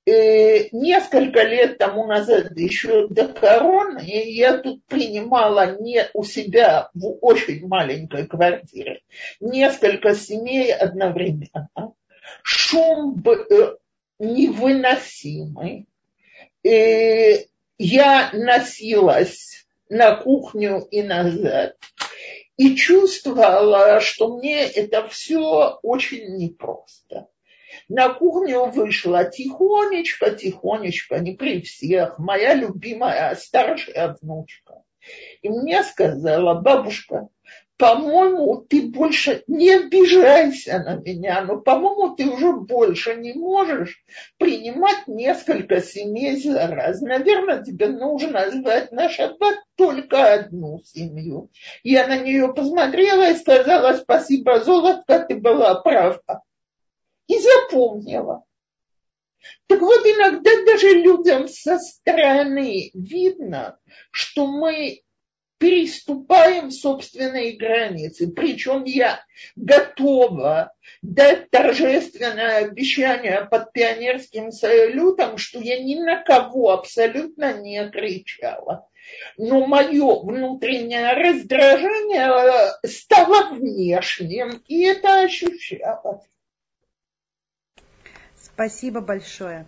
[0.05, 6.89] И э, несколько лет тому назад, еще до короны, я тут принимала не у себя
[6.93, 9.01] в очень маленькой квартире
[9.39, 11.69] несколько семей одновременно.
[12.41, 13.75] Шум э,
[14.19, 15.87] невыносимый.
[16.63, 17.45] И э,
[17.77, 21.77] я носилась на кухню и назад
[22.57, 27.27] и чувствовала, что мне это все очень непросто.
[27.87, 34.83] На кухню вышла тихонечко, тихонечко, не при всех, моя любимая старшая внучка.
[35.41, 37.27] И мне сказала, бабушка,
[37.83, 44.01] по-моему, ты больше не обижайся на меня, но, по-моему, ты уже больше не можешь
[44.37, 47.01] принимать несколько семей за раз.
[47.01, 51.49] Наверное, тебе нужно звать на шаббат только одну семью.
[51.83, 56.41] Я на нее посмотрела и сказала, спасибо, золотко, ты была права.
[57.27, 58.45] И запомнила.
[59.67, 63.77] Так вот, иногда даже людям со стороны видно,
[64.11, 65.02] что мы
[65.63, 68.29] переступаем собственные границы.
[68.29, 69.23] Причем я
[69.55, 78.89] готова дать торжественное обещание под пионерским салютом, что я ни на кого абсолютно не кричала.
[79.37, 86.27] Но мое внутреннее раздражение стало внешним, и это ощущалось.
[88.35, 89.65] Спасибо большое.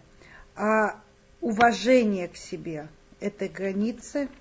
[0.57, 0.99] А
[1.39, 2.89] уважение к себе–
[3.21, 4.27] это границы–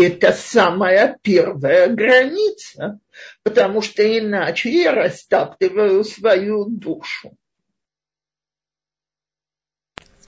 [0.00, 3.00] это самая первая граница,
[3.42, 7.36] потому что иначе я растаптываю свою душу.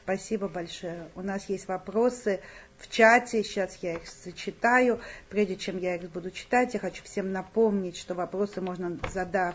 [0.05, 1.09] Спасибо большое.
[1.15, 2.41] У нас есть вопросы
[2.79, 3.45] в чате.
[3.45, 5.01] Сейчас я их зачитаю.
[5.31, 9.55] Прежде чем я их буду читать, я хочу всем напомнить, что вопросы можно задав,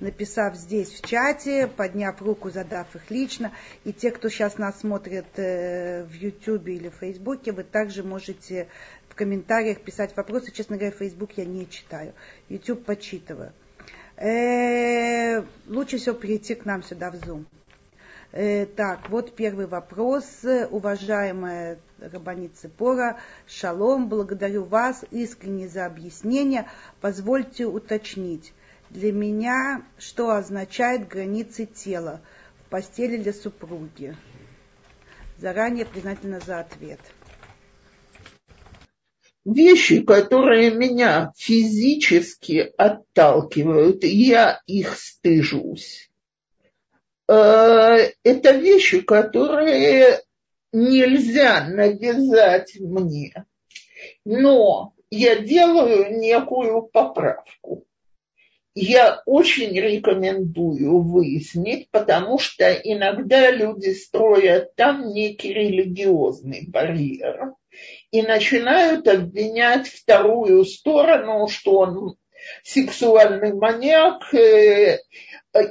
[0.00, 3.50] написав здесь в чате, подняв руку, задав их лично.
[3.84, 8.68] И те, кто сейчас нас смотрит э, в YouTube или в Фейсбуке, вы также можете
[9.18, 10.52] комментариях писать вопросы.
[10.52, 12.14] Честно говоря, Facebook я не читаю.
[12.48, 13.52] YouTube почитываю.
[14.16, 17.44] Э, лучше всего прийти к нам сюда в Zoom.
[18.32, 20.24] Э, так, вот первый вопрос.
[20.70, 26.68] Уважаемая Рабанит Цепора, шалом, благодарю вас искренне за объяснение.
[27.00, 28.52] Позвольте уточнить.
[28.90, 32.20] Для меня что означает границы тела
[32.60, 34.16] в постели для супруги?
[35.38, 37.00] Заранее признательна за ответ
[39.54, 46.10] вещи, которые меня физически отталкивают, я их стыжусь.
[47.28, 50.20] Э, это вещи, которые
[50.72, 53.46] нельзя навязать мне.
[54.24, 57.84] Но я делаю некую поправку.
[58.74, 67.54] Я очень рекомендую выяснить, потому что иногда люди строят там некий религиозный барьер
[68.10, 72.16] и начинают обвинять вторую сторону, что он
[72.62, 74.98] сексуальный маньяк, э,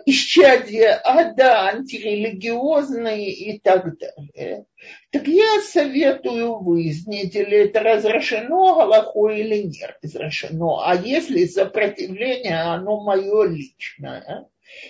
[0.05, 4.65] исчадие ада, антирелигиозный и так далее.
[5.11, 10.81] Так я советую выяснить, или это разрешено Галахой или не разрешено.
[10.83, 14.47] А если сопротивление, оно мое личное.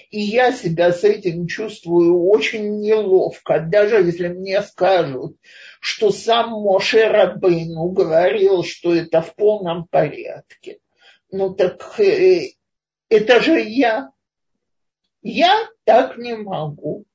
[0.10, 5.38] И я себя с этим чувствую очень неловко, даже если мне скажут,
[5.88, 10.80] что сам Моше Рабейну говорил, что это в полном порядке.
[11.32, 12.56] Ну так э,
[13.08, 14.12] это же я.
[15.22, 17.06] Я так не могу.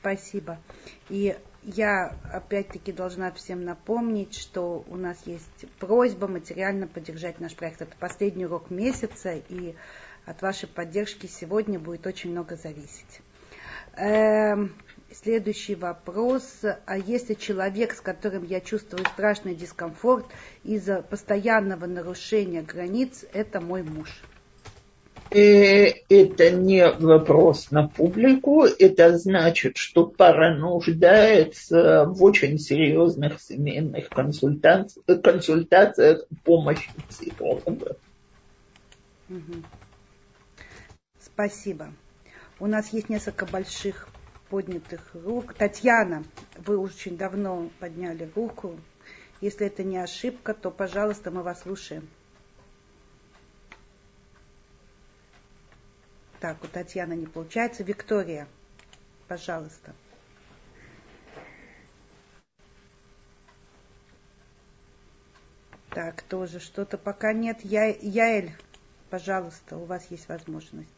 [0.00, 0.58] Спасибо.
[1.08, 7.80] И я опять-таки должна всем напомнить, что у нас есть просьба материально поддержать наш проект.
[7.80, 9.76] Это последний урок месяца, и
[10.28, 13.20] от вашей поддержки сегодня будет очень много зависеть.
[13.96, 14.74] Эм,
[15.10, 16.60] следующий вопрос.
[16.86, 20.26] А если человек, с которым я чувствую страшный дискомфорт
[20.64, 24.22] из-за постоянного нарушения границ, это мой муж?
[25.30, 35.20] это не вопрос на публику, это значит, что пара нуждается в очень серьезных семейных консультациях,
[35.20, 37.96] консультациях помощи психолога.
[41.38, 41.94] Спасибо.
[42.58, 44.08] У нас есть несколько больших
[44.48, 45.54] поднятых рук.
[45.54, 46.24] Татьяна,
[46.56, 48.76] вы очень давно подняли руку.
[49.40, 52.08] Если это не ошибка, то, пожалуйста, мы вас слушаем.
[56.40, 57.84] Так, у Татьяны не получается.
[57.84, 58.48] Виктория,
[59.28, 59.94] пожалуйста.
[65.90, 67.60] Так, тоже что-то пока нет.
[67.62, 68.56] Я, Яэль,
[69.08, 70.97] пожалуйста, у вас есть возможность.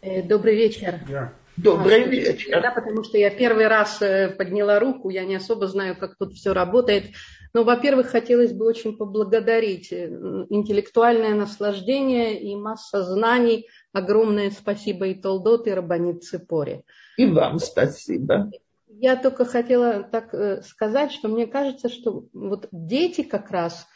[0.00, 1.00] Э, добрый вечер.
[1.08, 1.28] Yeah.
[1.56, 2.62] Добрый а, вечер.
[2.62, 6.34] Да, потому что я первый раз э, подняла руку, я не особо знаю, как тут
[6.34, 7.06] все работает.
[7.52, 10.06] Но, во-первых, хотелось бы очень поблагодарить э,
[10.50, 13.68] интеллектуальное наслаждение и масса знаний.
[13.92, 16.84] Огромное спасибо и Толдот, и Рабанит Ципоре.
[17.16, 18.52] И вам спасибо.
[18.86, 20.34] Я только хотела так
[20.64, 23.86] сказать, что мне кажется, что вот дети как раз,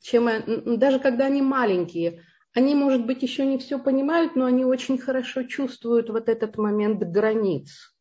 [0.00, 0.28] чем,
[0.78, 2.20] даже когда они маленькие,
[2.54, 7.02] они, может быть, еще не все понимают, но они очень хорошо чувствуют вот этот момент
[7.02, 7.92] границ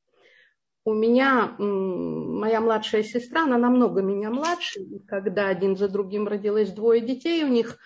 [0.83, 7.01] у меня моя младшая сестра, она намного меня младше, когда один за другим родилось двое
[7.01, 7.77] детей у них,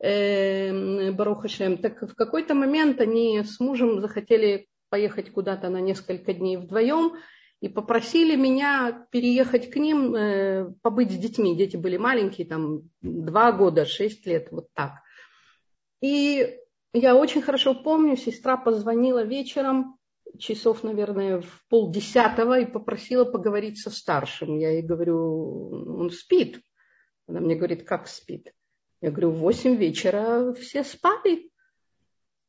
[0.00, 6.56] э, Барухашем, так в какой-то момент они с мужем захотели поехать куда-то на несколько дней
[6.56, 7.14] вдвоем
[7.60, 11.56] и попросили меня переехать к ним, э, побыть с детьми.
[11.56, 14.94] Дети были маленькие, там два года, шесть лет, вот так.
[16.00, 16.58] И
[16.92, 19.96] я очень хорошо помню, сестра позвонила вечером,
[20.38, 24.58] часов, наверное, в полдесятого и попросила поговорить со старшим.
[24.58, 26.60] Я ей говорю, он спит.
[27.26, 28.52] Она мне говорит, как спит?
[29.00, 31.50] Я говорю, в восемь вечера все спали.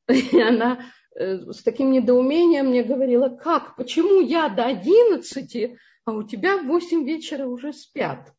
[0.10, 0.86] И она
[1.16, 6.66] э, с таким недоумением мне говорила, как, почему я до одиннадцати, а у тебя в
[6.66, 8.34] восемь вечера уже спят?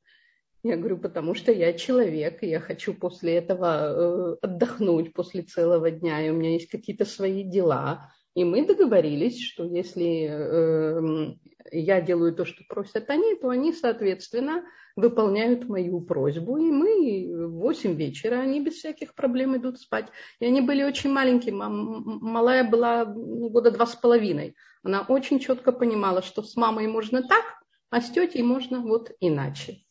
[0.64, 5.90] Я говорю, потому что я человек, и я хочу после этого э, отдохнуть после целого
[5.90, 8.12] дня, и у меня есть какие-то свои дела.
[8.34, 11.34] И мы договорились, что если э,
[11.72, 16.56] я делаю то, что просят они, то они, соответственно, выполняют мою просьбу.
[16.56, 20.06] И мы в 8 вечера, они без всяких проблем идут спать.
[20.38, 21.54] И они были очень маленькие.
[21.54, 24.54] Малая была ну, года два с половиной.
[24.84, 27.44] Она очень четко понимала, что с мамой можно так,
[27.90, 29.82] а с тетей можно вот иначе.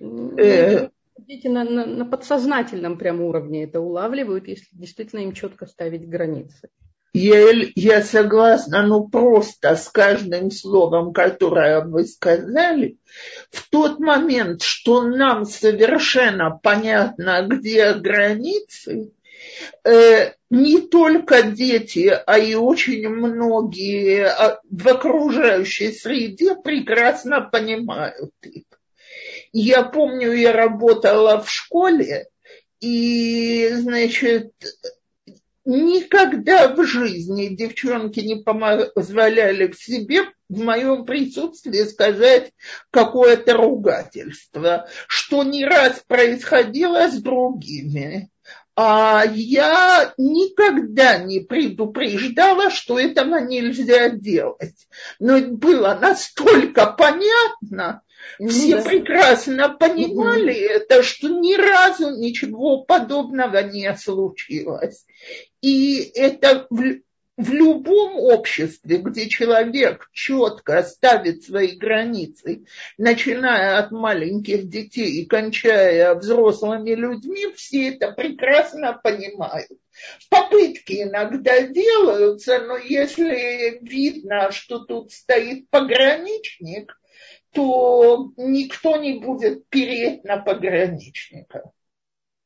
[0.00, 0.88] Э.
[1.16, 6.68] Дети на, на, на подсознательном прям уровне это улавливают, если действительно им четко ставить границы.
[7.14, 12.98] Ель, я согласна, ну просто с каждым словом, которое вы сказали,
[13.52, 19.12] в тот момент, что нам совершенно понятно, где границы,
[19.84, 28.64] э, не только дети, а и очень многие а, в окружающей среде прекрасно понимают их.
[29.56, 32.26] Я помню, я работала в школе,
[32.80, 34.50] и, значит,
[35.64, 42.52] никогда в жизни девчонки не позволяли в себе в моем присутствии сказать
[42.90, 48.30] какое-то ругательство, что не раз происходило с другими.
[48.76, 54.88] А я никогда не предупреждала, что этого нельзя делать.
[55.20, 58.02] Но было настолько понятно,
[58.40, 58.82] ну все да.
[58.82, 60.72] прекрасно понимали угу.
[60.72, 65.06] это, что ни разу ничего подобного не случилось.
[65.60, 66.66] И это
[67.36, 72.64] в, любом обществе, где человек четко ставит свои границы,
[72.96, 79.70] начиная от маленьких детей и кончая взрослыми людьми, все это прекрасно понимают.
[80.28, 86.96] Попытки иногда делаются, но если видно, что тут стоит пограничник,
[87.52, 91.70] то никто не будет переть на пограничника.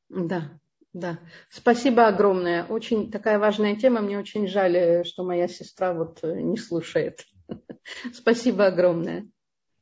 [0.09, 0.59] Да,
[0.99, 2.65] Да, спасибо огромное.
[2.65, 4.01] Очень такая важная тема.
[4.01, 7.25] Мне очень жаль, что моя сестра вот не слушает.
[8.13, 9.29] Спасибо огромное.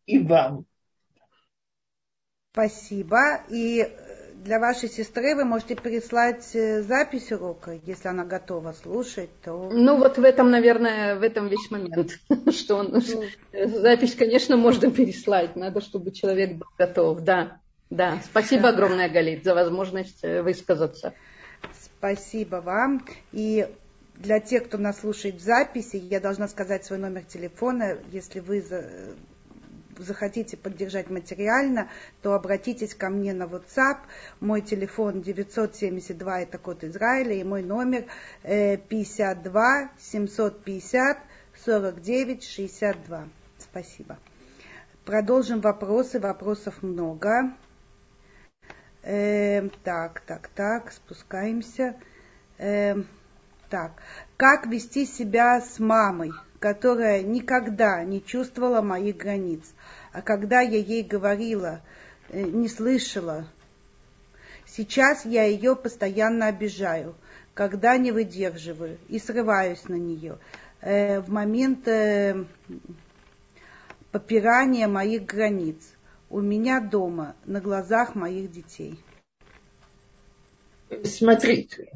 [0.05, 0.67] И вам.
[2.53, 3.41] Спасибо.
[3.49, 3.91] И
[4.45, 9.71] для вашей сестры вы можете переслать э, запись урока, если она готова слушать, то...
[9.73, 12.13] Ну вот в этом, наверное, в этом весь момент,
[12.55, 12.93] что он...
[12.93, 13.25] Ну.
[13.81, 17.61] запись, конечно, можно переслать, надо, чтобы человек был готов, да.
[17.91, 21.15] Да, спасибо огромное, Галит, за возможность э, высказаться.
[21.85, 23.07] Спасибо вам.
[23.33, 23.69] И
[24.17, 27.99] для тех, кто нас слушает в записи, я должна сказать свой номер телефона.
[28.11, 28.65] Если вы
[29.99, 31.89] захотите поддержать материально,
[32.23, 33.99] то обратитесь ко мне на WhatsApp.
[34.41, 38.07] Мой телефон 972, это код Израиля, и мой номер
[38.43, 41.19] 52 750
[41.65, 43.29] 49 62.
[43.59, 44.19] Спасибо.
[45.05, 46.21] Продолжим вопросы.
[46.21, 47.53] Вопросов много.
[49.09, 51.95] Э, так, так, так, спускаемся.
[52.59, 52.97] Э,
[53.71, 53.93] так,
[54.37, 59.63] как вести себя с мамой, которая никогда не чувствовала моих границ?
[60.13, 61.83] А когда я ей говорила,
[62.31, 63.47] э, не слышала,
[64.67, 67.15] сейчас я ее постоянно обижаю,
[67.55, 70.39] когда не выдерживаю и срываюсь на нее.
[70.81, 72.45] Э, в момент э,
[74.11, 75.77] попирания моих границ
[76.31, 78.99] у меня дома, на глазах моих детей.
[81.05, 81.91] Смотрите,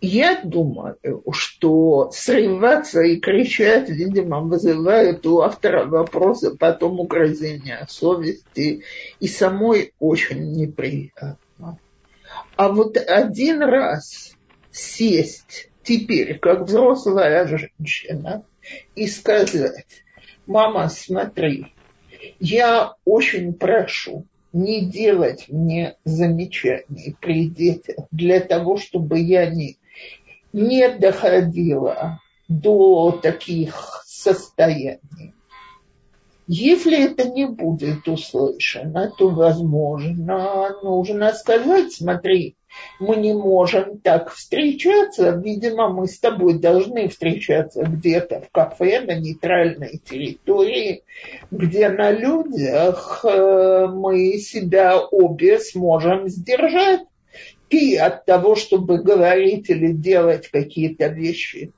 [0.00, 0.98] я думаю,
[1.32, 8.82] что срываться и кричать, видимо, вызывает у автора вопроса потом угрызения совести
[9.18, 11.78] и самой очень неприятно.
[12.56, 14.34] А вот один раз
[14.70, 18.44] сесть теперь, как взрослая женщина,
[18.94, 20.04] и сказать,
[20.46, 21.72] мама, смотри,
[22.40, 29.76] я очень прошу, не делать мне замечаний при детях для того, чтобы я не
[30.52, 35.34] не доходила до таких состояний.
[36.46, 42.55] Если это не будет услышано, то, возможно, нужно сказать, смотри,
[42.98, 49.18] мы не можем так встречаться, видимо, мы с тобой должны встречаться где-то в кафе на
[49.18, 51.02] нейтральной территории,
[51.50, 57.02] где на людях э, мы себя обе сможем сдержать.
[57.68, 61.72] Ты от того, чтобы говорить или делать какие-то вещи,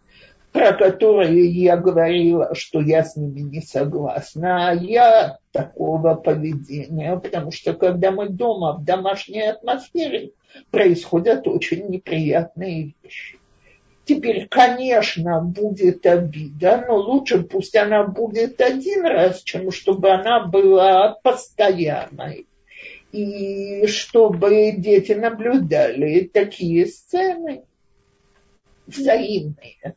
[0.52, 7.50] про которые я говорила, что я с ними не согласна, а я такого поведения, потому
[7.50, 10.30] что когда мы дома в домашней атмосфере,
[10.70, 13.38] происходят очень неприятные вещи.
[14.04, 21.18] Теперь, конечно, будет обида, но лучше пусть она будет один раз, чем чтобы она была
[21.24, 22.46] постоянной
[23.10, 27.64] и чтобы дети наблюдали такие сцены
[28.86, 29.96] взаимные.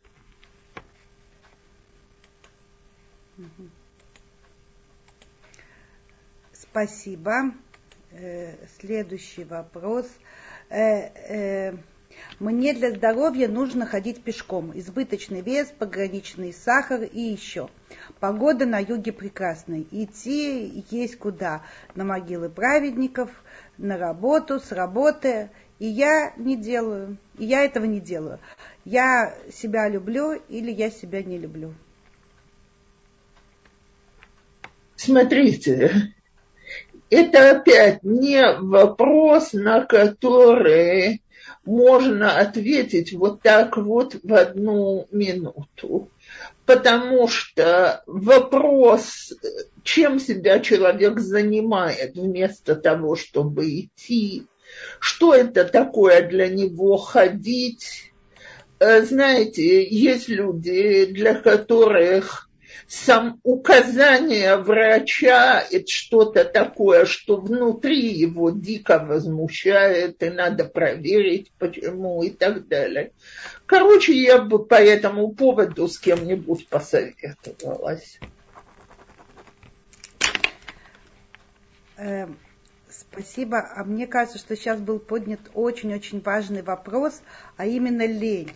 [6.72, 7.52] Спасибо.
[8.12, 10.08] Э, следующий вопрос.
[10.70, 11.78] Э, э,
[12.40, 14.72] мне для здоровья нужно ходить пешком.
[14.74, 17.70] Избыточный вес, пограничный сахар и еще.
[18.22, 19.84] Погода на юге прекрасная.
[19.92, 21.64] Идти есть куда.
[21.94, 23.30] На могилы праведников,
[23.78, 25.50] на работу, с работы.
[25.80, 27.18] И я не делаю.
[27.38, 28.40] И я этого не делаю.
[28.86, 31.74] Я себя люблю или я себя не люблю.
[34.96, 36.14] Смотрите,
[37.12, 41.22] это опять не вопрос, на который
[41.66, 46.10] можно ответить вот так вот в одну минуту.
[46.66, 49.34] Потому что вопрос,
[49.84, 54.48] чем себя человек занимает вместо того, чтобы идти,
[55.00, 58.14] что это такое для него ходить.
[58.80, 62.50] Э, знаете, есть люди, для которых
[62.88, 72.24] сам указание врача– это что-то такое, что внутри его дико возмущает, и надо проверить, почему
[72.24, 73.12] и так далее.
[73.66, 78.20] Короче, я бы по этому поводу с кем-нибудь посоветовалась.
[81.98, 82.38] Эм,
[82.90, 83.60] спасибо.
[83.76, 87.22] А мне кажется, что сейчас был поднят очень-очень важный вопрос,
[87.58, 88.52] а именно лень.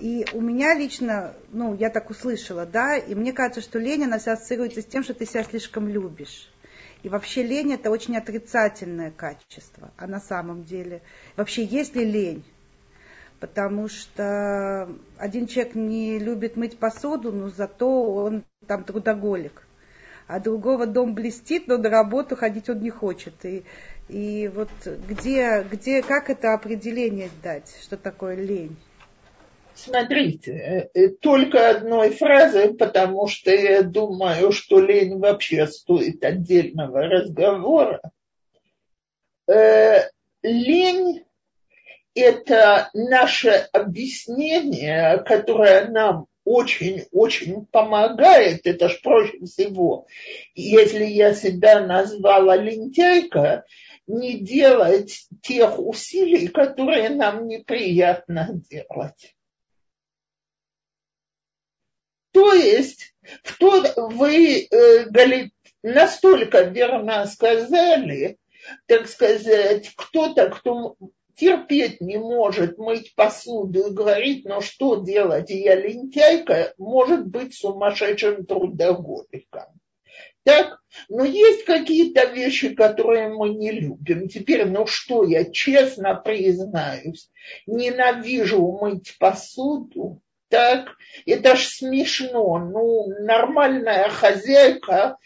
[0.00, 4.16] И у меня лично, ну, я так услышала, да, и мне кажется, что лень, она
[4.16, 6.50] ассоциируется с тем, что ты себя слишком любишь.
[7.02, 11.02] И вообще лень это очень отрицательное качество, а на самом деле.
[11.36, 12.44] Вообще есть ли лень?
[13.40, 19.66] Потому что один человек не любит мыть посуду, но зато он там трудоголик.
[20.26, 23.34] а другого дом блестит, но на работу ходить он не хочет.
[23.44, 23.64] И,
[24.08, 24.70] и вот
[25.08, 28.78] где, где, как это определение дать, что такое лень?
[29.74, 38.02] Смотрите, э, только одной фразой, потому что я думаю, что лень вообще стоит отдельного разговора.
[39.48, 40.08] Э,
[40.42, 41.24] лень–
[42.14, 50.06] это наше объяснение, которое нам очень-очень помогает, это ж проще всего.
[50.54, 53.64] Если я себя назвала лентяйка,
[54.06, 59.34] не делать тех усилий, которые нам неприятно делать.
[62.40, 65.50] То есть, в тот, вы, э,
[65.82, 68.38] настолько верно сказали,
[68.86, 70.96] так сказать, кто-то, кто
[71.36, 78.46] терпеть не может мыть посуду и говорит, ну что делать, я лентяйка, может быть сумасшедшим
[78.46, 79.66] трудоголиком.
[80.42, 80.80] Так?
[81.10, 84.30] Но есть какие-то вещи, которые мы не любим.
[84.30, 87.30] Теперь, ну что, я честно признаюсь,
[87.66, 90.96] ненавижу мыть посуду, так,
[91.26, 92.58] это ж смешно.
[92.58, 95.16] Ну, нормальная хозяйка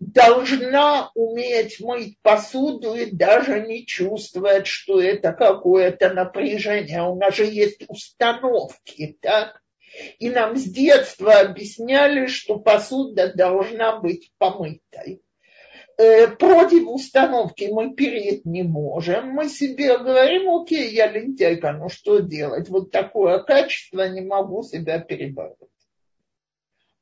[0.00, 7.02] должна уметь мыть посуду и даже не чувствовать, что это какое-то напряжение.
[7.02, 9.62] У нас же есть установки, так?
[10.18, 15.22] И нам с детства объясняли, что посуда должна быть помытой.
[15.98, 19.30] Э, против установки мы переть не можем.
[19.30, 22.68] Мы себе говорим, окей, я лентяйка, ну что делать?
[22.68, 25.68] Вот такое качество не могу себя перебороть.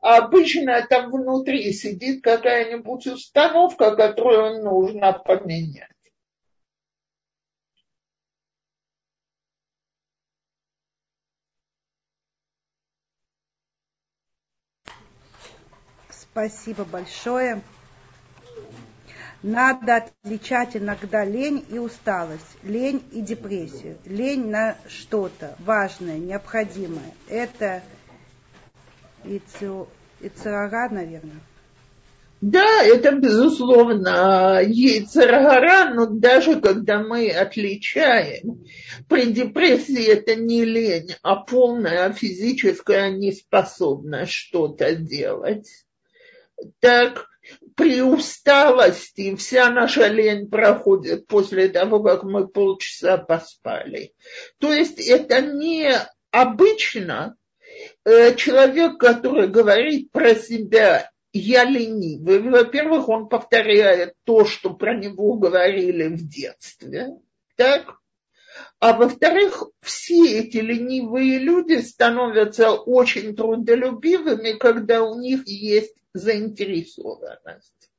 [0.00, 5.90] Обычно там внутри сидит какая-нибудь установка, которую нужно поменять.
[16.08, 17.60] Спасибо большое.
[19.42, 23.96] Надо отличать иногда лень и усталость, лень и депрессию.
[24.04, 27.14] Лень на что-то важное, необходимое.
[27.26, 27.82] Это
[29.24, 31.40] Ицерара, наверное.
[32.42, 38.64] Да, это безусловно яйцерара, но даже когда мы отличаем,
[39.08, 45.68] при депрессии это не лень, а полная физическая неспособность что-то делать.
[46.78, 47.29] Так,
[47.80, 54.12] при усталости вся наша лень проходит после того, как мы полчаса поспали.
[54.58, 55.90] То есть это не
[56.30, 57.36] обычно
[58.04, 62.40] э, человек, который говорит про себя я ленивый.
[62.40, 67.16] Во-первых, он повторяет то, что про него говорили в детстве.
[67.56, 67.94] Так?
[68.78, 77.90] А во-вторых, все эти ленивые люди становятся очень трудолюбивыми, когда у них есть заинтересованность.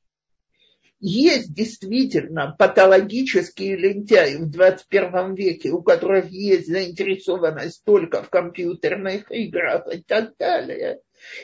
[1.04, 9.92] Есть действительно патологические лентяи в 21 веке, у которых есть заинтересованность только в компьютерных играх
[9.92, 11.00] и так далее.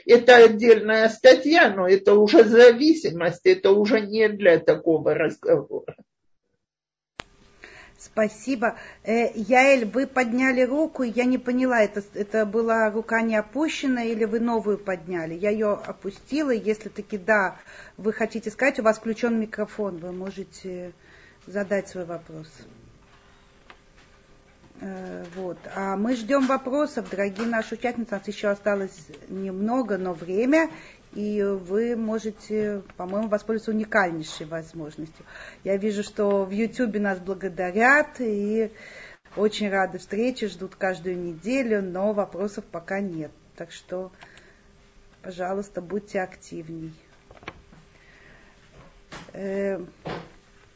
[0.05, 5.95] Это отдельная статья, но это уже зависимость, это уже не для такого разговора.
[7.99, 8.75] Спасибо.
[9.03, 14.23] Э, Яэль, вы подняли руку, я не поняла, это, это была рука не опущена или
[14.25, 15.33] вы новую подняли?
[15.33, 17.55] Я ее опустила, если таки да,
[17.97, 20.93] вы хотите сказать, у вас включен микрофон, вы можете
[21.47, 22.47] задать свой вопрос.
[24.79, 25.57] Э, вот.
[25.75, 28.13] А мы ждем вопросов, дорогие наши участницы.
[28.13, 30.69] У нас еще осталось немного, но время
[31.13, 35.25] и вы можете, по-моему, воспользоваться уникальнейшей возможностью.
[35.63, 38.71] Я вижу, что в YouTube нас благодарят и
[39.35, 43.31] очень рады встрече, ждут каждую неделю, но вопросов пока нет.
[43.55, 44.11] Так что,
[45.21, 46.93] пожалуйста, будьте активней.
[49.33, 49.79] Э,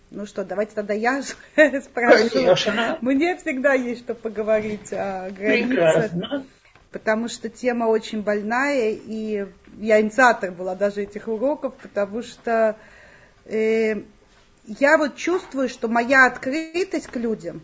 [0.09, 1.21] ну что, давайте тогда я
[1.81, 2.29] спрошу.
[2.29, 2.97] Конечно.
[3.01, 5.69] Мне всегда есть что поговорить о границах.
[5.69, 6.45] Прекрасно
[6.91, 9.47] потому что тема очень больная, и
[9.81, 12.77] я инициатор была даже этих уроков, потому что
[13.45, 14.03] э,
[14.65, 17.61] я вот чувствую, что моя открытость к людям,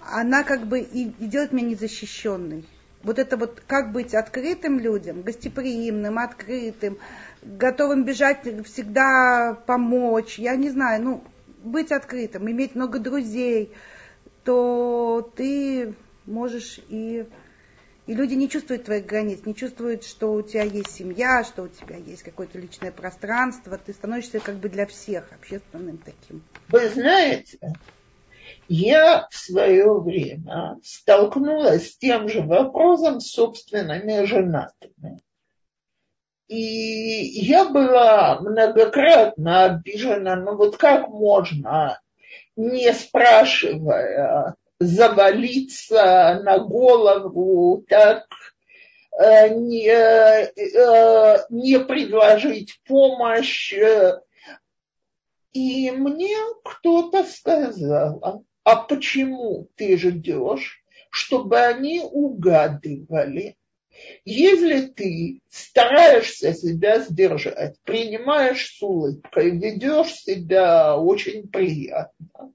[0.00, 2.66] она как бы и, и делает меня незащищенной.
[3.04, 6.98] Вот это вот как быть открытым людям, гостеприимным, открытым,
[7.42, 11.24] готовым бежать всегда помочь, я не знаю, ну,
[11.62, 13.72] быть открытым, иметь много друзей,
[14.44, 15.94] то ты
[16.26, 17.26] можешь и
[18.06, 21.68] и люди не чувствуют твоих границ, не чувствуют, что у тебя есть семья, что у
[21.68, 23.78] тебя есть какое-то личное пространство.
[23.78, 26.42] Ты становишься как бы для всех общественным таким.
[26.68, 27.58] Вы знаете,
[28.68, 35.20] я в свое время столкнулась с тем же вопросом с собственными женатыми.
[36.48, 42.00] И я была многократно обижена, ну вот как можно,
[42.56, 48.26] не спрашивая, завалиться на голову, так
[49.18, 53.74] э, не, э, не предложить помощь.
[55.52, 63.56] И мне кто-то сказал, а почему ты ждешь, чтобы они угадывали?
[64.24, 72.52] Если ты стараешься себя сдержать, принимаешь с улыбкой, ведешь себя очень приятно,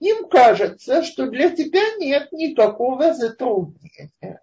[0.00, 4.40] им кажется, что для тебя нет никакого затруднения.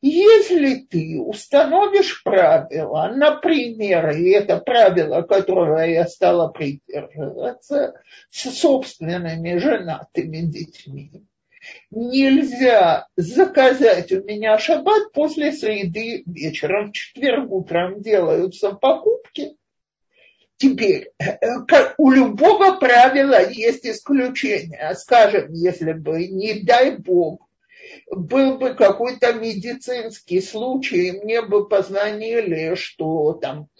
[0.00, 7.94] Если ты установишь правила, например, и это правило, которое я стала придерживаться,
[8.30, 11.24] с собственными женатыми детьми,
[11.90, 16.90] нельзя заказать у меня шаббат после среды вечером.
[16.90, 19.56] В четверг утром делаются покупки.
[20.62, 21.10] Теперь,
[21.98, 24.94] у любого правила есть исключение.
[24.94, 27.48] Скажем, если бы, не дай бог,
[28.12, 33.70] был бы какой-то медицинский случай, мне бы позвонили, что там,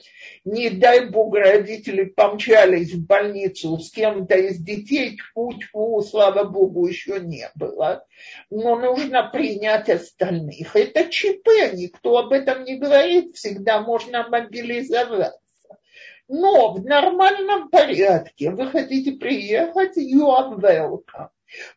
[0.45, 7.21] не дай бог, родители помчались в больницу с кем-то из детей, тьфу-тьфу, слава богу, еще
[7.21, 8.05] не было.
[8.51, 10.75] Но нужно принять остальных.
[10.75, 15.42] Это ЧП, никто об этом не говорит, всегда можно мобилизоваться.
[16.29, 21.29] Но в нормальном порядке вы хотите приехать, you are welcome.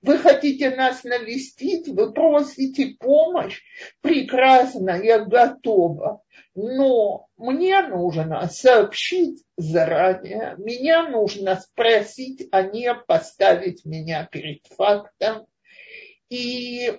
[0.02, 3.62] Вы хотите нас навестить, вы просите помощь.
[4.02, 6.22] Прекрасно, я готова.
[6.54, 15.46] Но мне нужно сообщить заранее, меня нужно спросить, а не поставить меня перед фактом.
[16.30, 16.98] И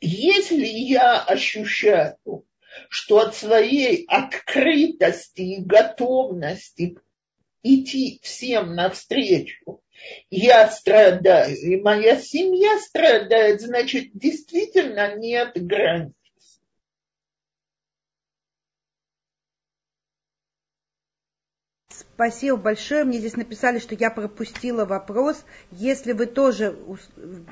[0.00, 2.44] если я ощущаю,
[2.88, 6.98] что от своей открытости и готовности
[7.62, 9.80] идти всем навстречу
[10.30, 16.12] я страдаю, и моя семья страдает, значит, действительно нет границ.
[22.14, 23.02] Спасибо большое.
[23.02, 25.44] Мне здесь написали, что я пропустила вопрос.
[25.72, 26.76] Если вы тоже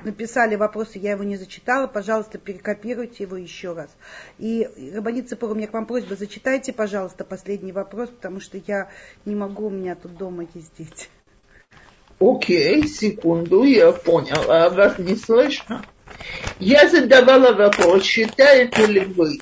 [0.05, 3.89] написали вопрос, и я его не зачитала, пожалуйста, перекопируйте его еще раз.
[4.39, 8.89] И, Рабанит Цепор, у меня к вам просьба, зачитайте, пожалуйста, последний вопрос, потому что я
[9.25, 11.07] не могу, у меня тут дома есть дети.
[12.19, 15.83] Окей, секунду, я поняла, вас не слышно.
[16.59, 19.39] Я задавала вопрос, считаете ли вы,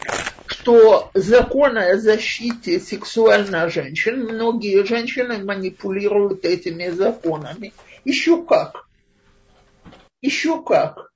[0.61, 7.73] что закон о защите сексуально женщин, многие женщины манипулируют этими законами.
[8.05, 8.87] Еще как.
[10.21, 11.11] Еще как.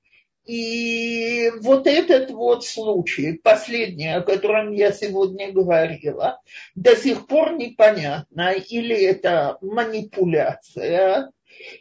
[0.46, 6.40] И вот этот вот случай, последний, о котором я сегодня говорила,
[6.74, 11.30] до сих пор непонятно, или это манипуляция,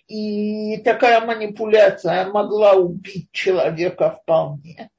[0.07, 4.89] и такая манипуляция могла убить человека вполне.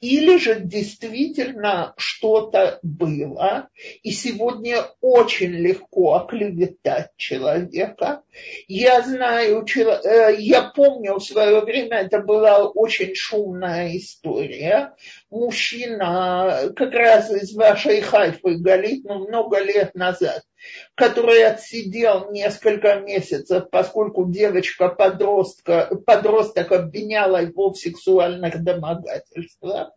[0.00, 3.68] Или же действительно что-то было,
[4.02, 8.22] и сегодня очень легко оклеветать человека.
[8.68, 14.94] Я знаю, э, я помню в свое время, это была очень шумная история.
[15.30, 20.42] Мужчина как раз из вашей Хайфы, Галит, ну, много лет назад,
[20.94, 29.95] который отсидел несколько месяцев, поскольку девочка-подростка, подросток обвиняла его в сексуальных домогательствах.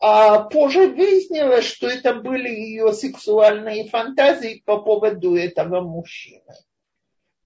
[0.00, 6.54] А позже выяснилось, что это были ее сексуальные фантазии по поводу этого мужчины.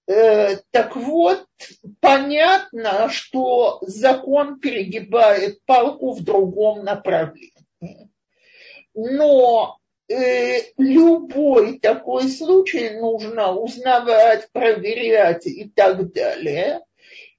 [0.07, 1.45] Э, так вот,
[1.99, 7.51] понятно, что закон перегибает палку в другом направлении.
[8.93, 16.81] Но э, любой такой случай нужно узнавать, проверять и так далее.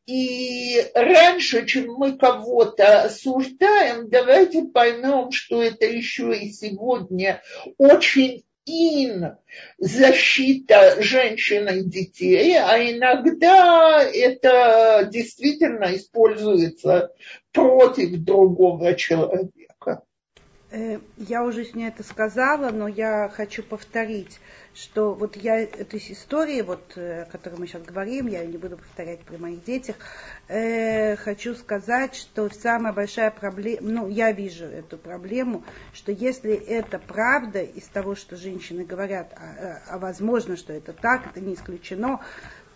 [0.07, 7.43] И раньше, чем мы кого-то осуждаем, давайте поймем, что это еще и сегодня
[7.77, 9.37] очень ин
[9.79, 17.13] защита женщин и детей, а иногда это действительно используется
[17.53, 19.66] против другого человека.
[20.71, 24.41] Э, я уже сегодня это сказала, но я хочу повторить,
[24.75, 28.77] что вот я этой истории, вот, э, о которой мы сейчас говорим, я не буду
[28.77, 29.95] повторять при моих детях,
[30.49, 35.63] э, хочу сказать, что самая большая проблема, ну, я вижу эту проблему,
[35.93, 41.29] что если это правда из того, что женщины говорят, а, а возможно, что это так,
[41.29, 42.21] это не исключено,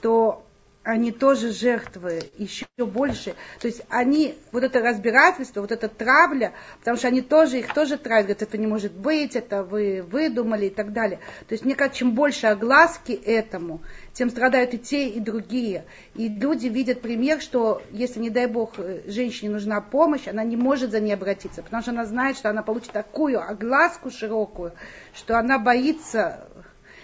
[0.00, 0.46] то
[0.90, 3.34] они тоже жертвы, еще больше.
[3.60, 7.96] То есть они, вот это разбирательство, вот эта травля, потому что они тоже, их тоже
[7.96, 11.20] травят, это не может быть, это вы выдумали и так далее.
[11.46, 13.82] То есть мне кажется, чем больше огласки этому,
[14.12, 15.84] тем страдают и те, и другие.
[16.14, 18.74] И люди видят пример, что если, не дай бог,
[19.06, 22.62] женщине нужна помощь, она не может за ней обратиться, потому что она знает, что она
[22.62, 24.72] получит такую огласку широкую,
[25.14, 26.48] что она боится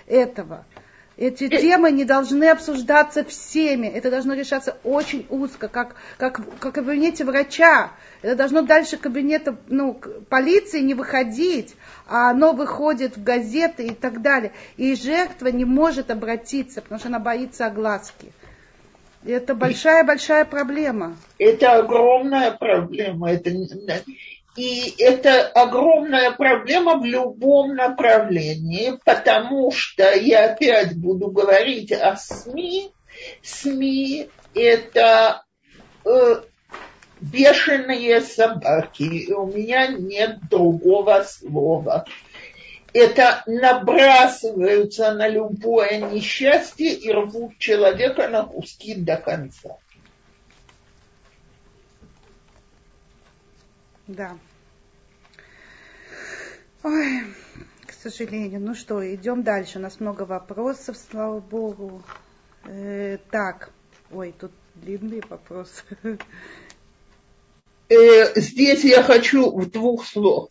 [0.06, 0.64] этого.
[1.16, 3.86] Эти темы не должны обсуждаться всеми.
[3.86, 7.92] Это должно решаться очень узко, как, как, как в кабинете врача.
[8.20, 9.98] Это должно дальше кабинета ну,
[10.28, 11.74] полиции не выходить,
[12.06, 14.52] а оно выходит в газеты и так далее.
[14.76, 18.32] И жертва не может обратиться, потому что она боится огласки.
[19.24, 21.16] Это большая-большая проблема.
[21.38, 23.32] Это огромная проблема.
[23.32, 23.50] Это
[24.56, 32.90] и это огромная проблема в любом направлении, потому что я опять буду говорить о СМИ.
[33.42, 35.44] СМИ это
[36.04, 36.36] э,
[37.20, 39.30] бешеные собаки.
[39.32, 42.06] У меня нет другого слова.
[42.94, 49.76] Это набрасываются на любое несчастье и рвут человека на куски до конца.
[54.06, 54.38] Да.
[56.82, 57.24] Ой,
[57.86, 58.60] к сожалению.
[58.60, 59.78] Ну что, идем дальше.
[59.78, 62.02] У нас много вопросов, слава богу.
[62.64, 63.70] Э, так,
[64.12, 65.82] ой, тут длинные вопросы.
[67.88, 70.50] Э, здесь я хочу в двух словах.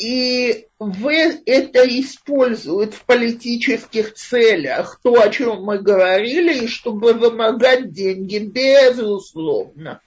[0.00, 7.92] И вы это используют в политических целях, то, о чем мы говорили, и чтобы вымогать
[7.92, 10.00] деньги, безусловно.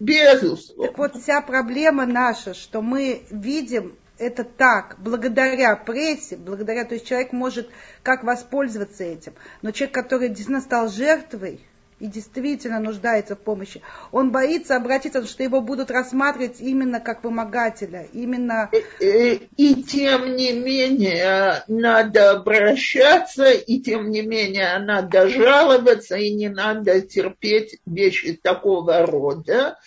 [0.00, 0.86] Безусловно.
[0.86, 7.06] Так вот, вся проблема наша, что мы видим это так, благодаря прессе, благодаря, то есть
[7.06, 7.70] человек может
[8.02, 9.34] как воспользоваться этим.
[9.62, 11.66] Но человек, который действительно стал жертвой,
[12.00, 18.08] и действительно нуждается в помощи, он боится обратиться, что его будут рассматривать именно как вымогателя,
[18.12, 18.70] именно...
[19.00, 26.48] И, и тем не менее надо обращаться, и тем не менее надо жаловаться, и не
[26.48, 29.78] надо терпеть вещи такого рода,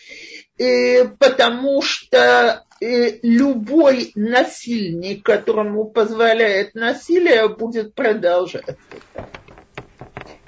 [0.57, 8.77] и, э, потому что э, любой насильник, которому позволяет насилие, будет продолжать.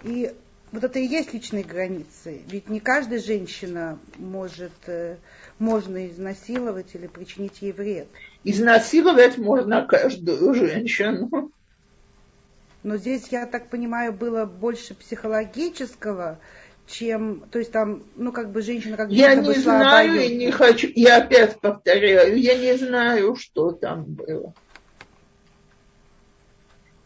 [0.03, 0.31] И
[0.75, 2.41] вот это и есть личные границы.
[2.47, 5.15] Ведь не каждая женщина может, э,
[5.57, 8.07] можно изнасиловать или причинить ей вред.
[8.43, 11.51] Изнасиловать можно каждую женщину.
[12.83, 16.39] Но здесь, я так понимаю, было больше психологического,
[16.85, 20.89] чем, то есть там, ну, как бы женщина как Я не знаю и не хочу,
[20.93, 24.53] я опять повторяю, я не знаю, что там было.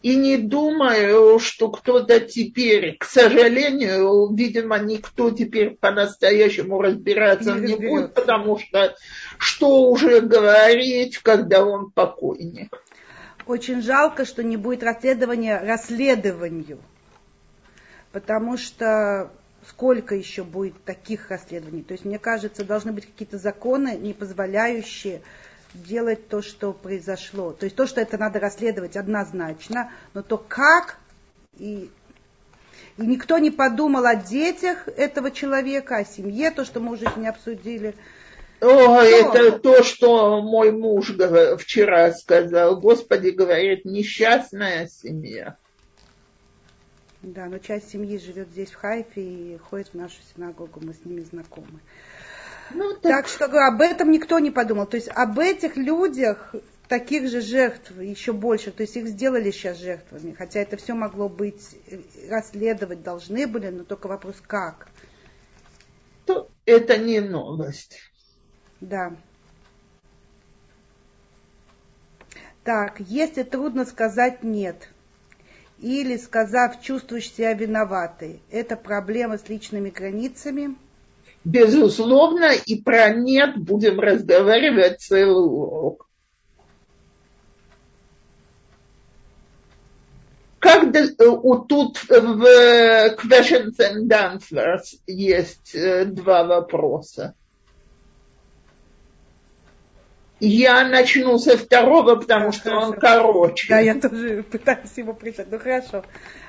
[0.02, 7.88] И не думаю, что кто-то теперь, к сожалению, видимо, никто теперь по-настоящему разбираться не, не
[7.88, 8.94] будет, потому что
[9.38, 12.82] что уже говорить, когда он покойник.
[13.46, 16.78] Очень жалко, что не будет расследования расследованию,
[18.12, 19.30] потому что
[19.68, 21.82] сколько еще будет таких расследований.
[21.82, 25.20] То есть, мне кажется, должны быть какие-то законы, не позволяющие
[25.74, 27.52] делать то, что произошло.
[27.52, 30.98] То есть то, что это надо расследовать однозначно, но то как
[31.58, 31.90] и,
[32.96, 37.28] и никто не подумал о детях этого человека, о семье, то, что мы уже не
[37.28, 37.94] обсудили.
[38.60, 41.12] О, это то, что мой муж
[41.58, 42.78] вчера сказал.
[42.78, 45.56] Господи, говорит, несчастная семья.
[47.22, 51.04] Да, но часть семьи живет здесь в Хайфе и ходит в нашу синагогу, мы с
[51.04, 51.80] ними знакомы.
[52.72, 53.02] Ну, так...
[53.02, 54.86] так что об этом никто не подумал.
[54.86, 56.54] То есть об этих людях,
[56.88, 61.28] таких же жертв еще больше, то есть их сделали сейчас жертвами, хотя это все могло
[61.28, 61.76] быть,
[62.28, 64.88] расследовать должны были, но только вопрос как.
[66.26, 67.98] То это не новость.
[68.80, 69.12] Да.
[72.64, 74.88] Так, если трудно сказать нет,
[75.78, 80.76] или сказав, чувствуешь себя виноватой, это проблема с личными границами–
[81.44, 86.06] безусловно, и про нет будем разговаривать целый урок.
[90.58, 91.08] Как э,
[91.68, 92.44] тут в
[93.16, 97.34] Questions and Answers есть э, два вопроса.
[100.38, 103.68] Я начну со второго, потому что он короче.
[103.68, 105.48] Да, я тоже пытаюсь его прочитать.
[105.50, 106.04] Ну хорошо.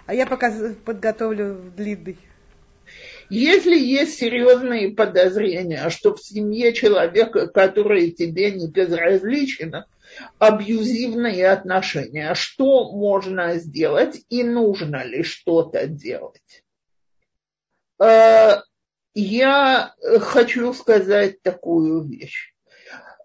[0.06, 0.54] А я пока
[0.86, 2.18] подготовлю длинный.
[3.32, 9.86] Если есть серьезные подозрения, что в семье человека, который тебе не безразличен,
[10.38, 16.66] абьюзивные отношения, что можно сделать и нужно ли что-то делать?
[18.04, 18.64] Э,
[19.14, 22.54] я хочу сказать такую вещь.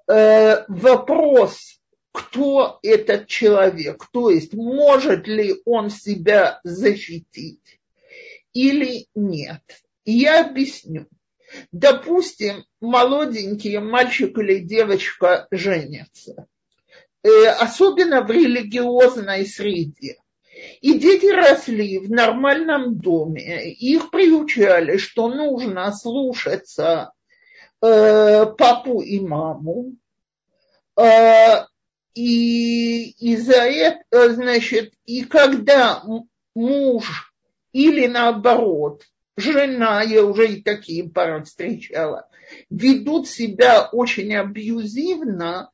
[0.07, 1.81] Э, вопрос,
[2.13, 7.81] кто этот человек, то есть может ли он себя защитить
[8.53, 9.63] или нет.
[10.07, 11.09] Я объясню.
[11.73, 16.47] Допустим, молоденький мальчик или девочка женятся,
[17.23, 20.17] э, особенно в религиозной среде.
[20.81, 27.13] И дети росли в нормальном доме, их приучали, что нужно слушаться
[27.83, 29.97] э, папу и маму.
[30.97, 31.65] Э,
[32.15, 36.03] и из-за этого, значит, и когда
[36.55, 37.33] муж
[37.73, 39.03] или наоборот
[39.37, 42.29] жена, я уже и такие пары встречала,
[42.71, 45.71] ведут себя очень абьюзивно,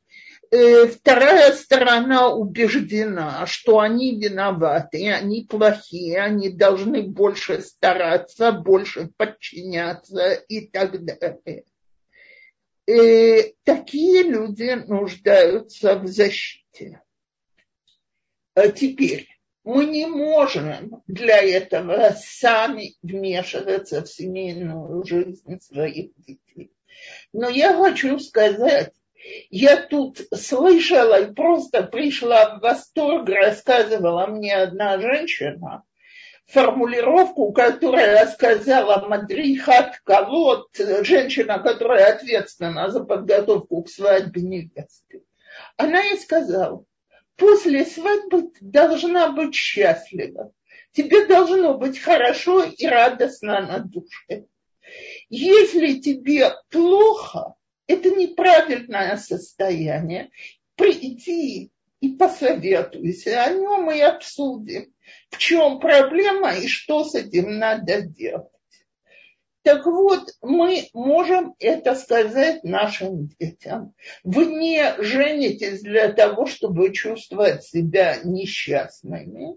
[0.50, 10.32] э, вторая сторона убеждена, что они виноваты, они плохие, они должны больше стараться, больше подчиняться
[10.32, 11.64] и так далее.
[12.86, 17.00] И э, такие люди нуждаются в защите.
[18.54, 19.28] А теперь,
[19.64, 26.72] мы не можем для этого сами вмешиваться в семейную жизнь своих детей.
[27.32, 28.92] Но я хочу сказать,
[29.50, 35.84] я тут слышала и просто пришла в восторг, рассказывала мне одна женщина
[36.46, 40.68] формулировку, которая сказала Мадрихат Калот,
[41.02, 45.22] женщина, которая ответственна за подготовку к свадьбе невесты.
[45.76, 46.84] Она ей сказала,
[47.36, 50.52] после свадьбы ты должна быть счастлива.
[50.92, 54.46] Тебе должно быть хорошо и радостно на душе.
[55.30, 57.54] Если тебе плохо,
[57.86, 60.30] это неправильное состояние.
[60.76, 64.92] Приди и посоветуйся о нем и обсудим,
[65.30, 68.48] в чем проблема и что с этим надо делать.
[69.62, 73.94] Так вот, мы можем это сказать нашим детям.
[74.24, 79.56] Вы не женитесь для того, чтобы чувствовать себя несчастными.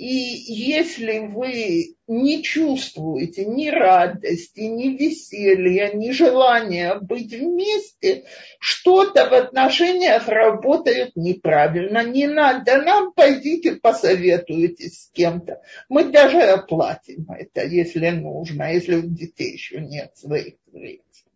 [0.00, 0.06] И
[0.46, 8.24] если вы не чувствуете ни радости, ни веселья, ни желания быть вместе,
[8.58, 12.02] что-то в отношениях работает неправильно.
[12.02, 15.60] Не надо нам, пойдите посоветуйтесь с кем-то.
[15.90, 21.29] Мы даже оплатим это, если нужно, если у детей еще нет своих средств.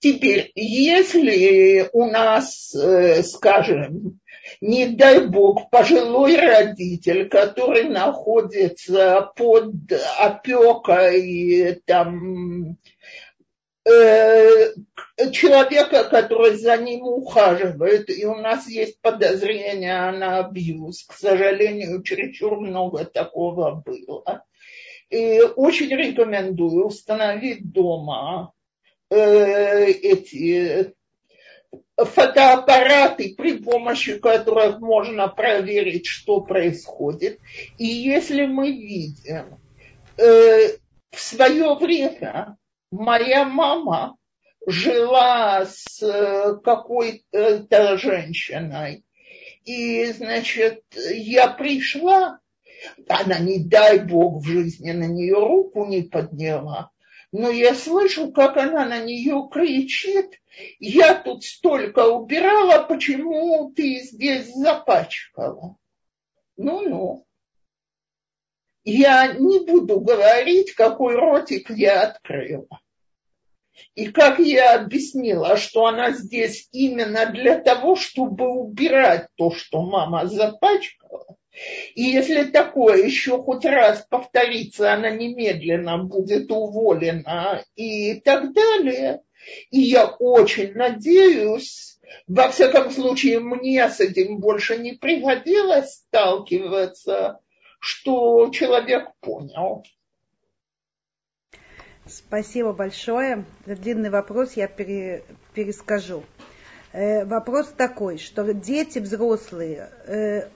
[0.00, 4.18] Теперь, если у нас, э, скажем,
[4.62, 9.74] не дай бог, пожилой родитель, который находится под
[10.18, 12.78] опекой там,
[13.84, 14.72] э,
[15.32, 21.04] человека, который за ним ухаживает, и у нас есть подозрение на абьюз.
[21.04, 24.44] К сожалению, чересчур много такого было.
[25.10, 28.54] И очень рекомендую установить дома
[29.10, 30.94] эти
[31.96, 37.38] фотоаппараты, при помощи которых можно проверить, что происходит.
[37.78, 39.58] И если мы видим,
[40.16, 40.76] э,
[41.10, 42.56] в свое время
[42.90, 44.16] моя мама
[44.66, 49.04] жила с э, какой-то женщиной,
[49.64, 52.38] и, значит, я пришла,
[53.08, 56.90] она, не дай бог, в жизни на нее руку не подняла,
[57.32, 60.40] но я слышу, как она на нее кричит,
[60.78, 65.76] я тут столько убирала, почему ты здесь запачкала?
[66.56, 67.26] Ну-ну.
[68.82, 72.80] Я не буду говорить, какой ротик я открыла.
[73.94, 80.26] И как я объяснила, что она здесь именно для того, чтобы убирать то, что мама
[80.26, 81.36] запачкала,
[81.94, 89.22] и если такое еще хоть раз повторится, она немедленно будет уволена и так далее.
[89.70, 91.98] И я очень надеюсь,
[92.28, 97.40] во всяком случае, мне с этим больше не приходилось сталкиваться,
[97.80, 99.84] что человек понял.
[102.06, 103.44] Спасибо большое.
[103.66, 105.24] Это длинный вопрос, я пере,
[105.54, 106.24] перескажу.
[106.92, 110.48] Э, вопрос такой, что дети взрослые э,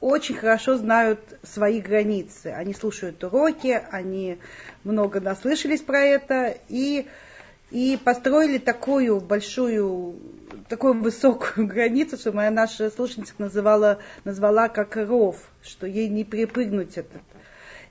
[0.00, 2.48] очень хорошо знают свои границы.
[2.48, 4.38] Они слушают уроки, они
[4.84, 7.06] много наслышались про это и,
[7.70, 10.16] и построили такую большую,
[10.68, 16.96] такую высокую границу, что моя наша слушательница называла, назвала как ров, что ей не перепрыгнуть
[16.96, 17.20] этот.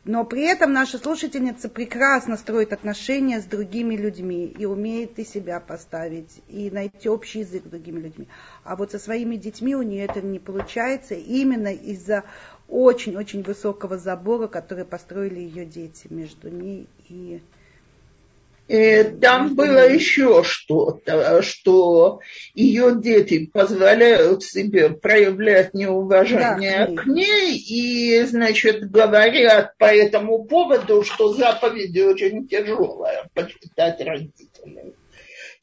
[0.05, 5.59] Но при этом наша слушательница прекрасно строит отношения с другими людьми и умеет и себя
[5.59, 8.27] поставить, и найти общий язык с другими людьми.
[8.63, 12.23] А вот со своими детьми у нее это не получается именно из-за
[12.69, 17.41] очень-очень высокого забора, который построили ее дети между ней и
[19.19, 22.19] там было еще что-то, что
[22.53, 31.03] ее дети позволяют себе проявлять неуважение да, к ней и, значит, говорят по этому поводу,
[31.03, 34.93] что заповедь очень тяжелая почитать родителей.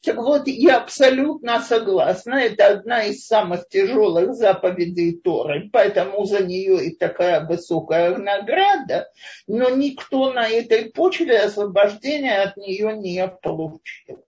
[0.03, 2.35] Так вот, я абсолютно согласна.
[2.35, 9.09] Это одна из самых тяжелых заповедей Торы, поэтому за нее и такая высокая награда.
[9.47, 14.23] Но никто на этой почве освобождения от нее не получил.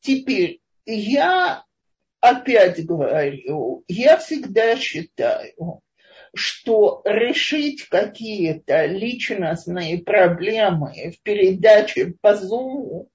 [0.00, 1.64] Теперь, я
[2.20, 5.80] опять говорю, я всегда считаю,
[6.34, 13.06] что решить какие-то личностные проблемы в передаче по Zoom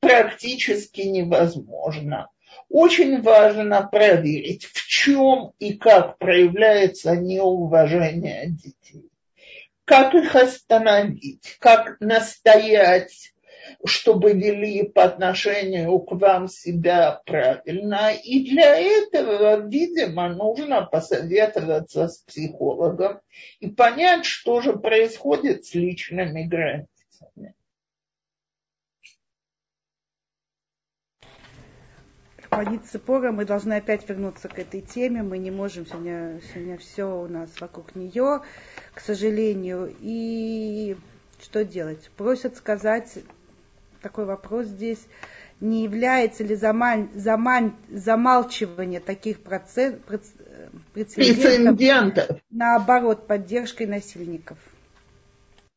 [0.00, 2.28] практически невозможно.
[2.68, 9.10] Очень важно проверить, в чем и как проявляется неуважение детей.
[9.84, 13.32] Как их остановить, как настоять,
[13.84, 18.12] чтобы вели по отношению к вам себя правильно.
[18.12, 23.20] И для этого, видимо, нужно посоветоваться с психологом
[23.58, 27.54] и понять, что же происходит с личными границами.
[32.62, 35.22] Панит Цепора, мы должны опять вернуться к этой теме.
[35.22, 38.42] Мы не можем сегодня, сегодня все у нас вокруг нее,
[38.92, 39.96] к сожалению.
[40.00, 40.94] И
[41.42, 42.10] что делать?
[42.18, 43.10] Просят сказать
[44.02, 44.98] такой вопрос здесь.
[45.60, 49.94] Не является ли замаль, замаль, замалчивание таких процесс,
[50.92, 54.58] прецедентов, прецедентов наоборот поддержкой насильников?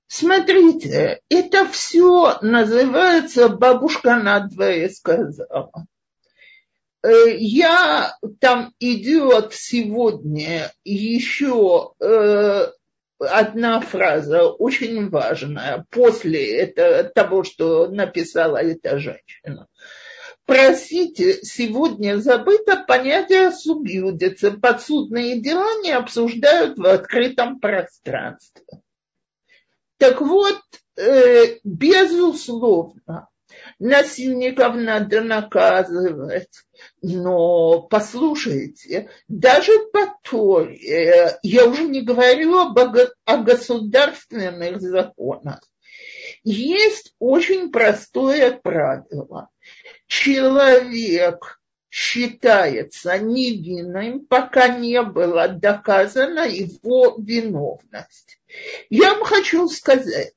[0.08, 5.72] Смотрите, это все называется бабушка надвое сказала.
[7.04, 12.68] Э, я там идет сегодня еще э,
[13.20, 19.68] одна фраза очень важная после это, того, что написала эта женщина.
[20.46, 24.52] Простите, сегодня забыто понятие субъюдицы.
[24.52, 28.64] Подсудные дела не обсуждают в открытом пространстве.
[29.98, 30.60] Так вот,
[30.98, 33.30] э, безусловно,
[33.80, 36.50] насильников надо наказывать.
[37.02, 45.62] Но послушайте, даже по Торе, я уже не говорю об, о государственных законах,
[46.44, 49.50] есть очень простое правило.
[50.08, 51.60] Человек
[51.90, 58.40] считается невинным, пока не была доказана его виновность.
[58.90, 60.34] Я вам хочу сказать,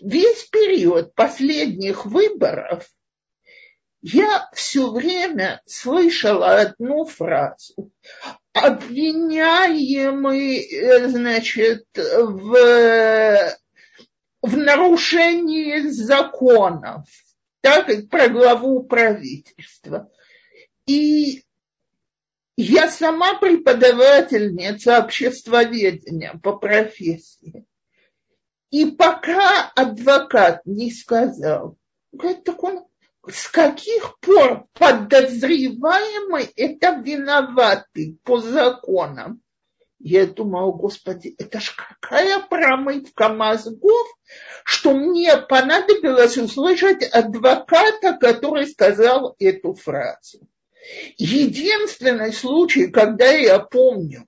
[0.00, 2.88] весь период последних выборов
[4.02, 7.90] я все время слышала одну фразу.
[8.52, 13.56] Обвиняемый, э, значит, в,
[14.42, 17.08] в нарушении законов,
[17.62, 20.10] так, про главу правительства.
[20.86, 21.42] И
[22.56, 27.64] я сама преподавательница обществоведения по профессии.
[28.70, 31.76] И пока адвокат не сказал,
[32.12, 32.84] говорит, так он
[33.26, 39.40] с каких пор подозреваемый это виноватый по законам?
[39.98, 44.06] Я думаю, господи, это ж какая промывка мозгов,
[44.64, 50.46] что мне понадобилось услышать адвоката, который сказал эту фразу.
[51.16, 54.26] Единственный случай, когда я помню,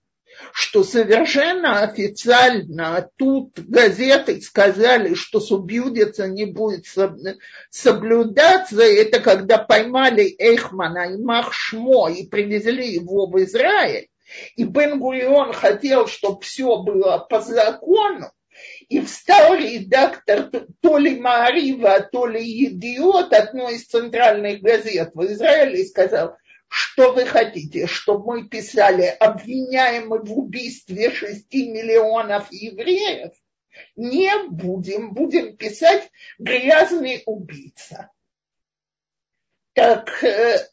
[0.52, 6.86] что совершенно официально тут газеты сказали, что субъюдица не будет
[7.70, 14.08] соблюдаться, это когда поймали Эйхмана и Махшмо и привезли его в Израиль,
[14.56, 15.00] и бен
[15.52, 18.30] хотел, чтобы все было по закону,
[18.88, 20.50] и встал редактор
[20.80, 26.36] то ли Маарива, то ли Идиот, одной из центральных газет в Израиле, и сказал,
[26.68, 33.32] что вы хотите, чтобы мы писали обвиняемый в убийстве шести миллионов евреев?
[33.94, 38.10] Не будем, будем писать грязный убийца.
[39.74, 40.66] Так э,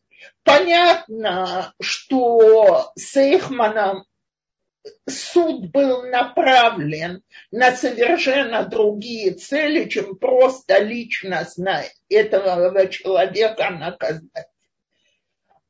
[0.43, 4.05] понятно, что с Эйхманом
[5.07, 14.52] суд был направлен на совершенно другие цели, чем просто личностно этого человека наказать.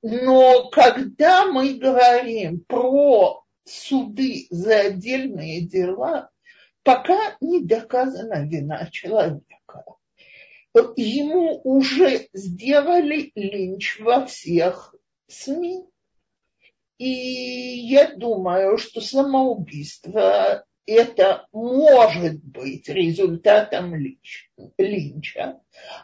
[0.04, 6.30] Но когда мы говорим про суды за отдельные дела,
[6.84, 9.86] пока не доказана вина человека.
[10.98, 14.94] Ему уже сделали линч во всех
[15.28, 15.86] СМИ.
[16.98, 25.60] И я думаю, что самоубийство это может быть результатом линча,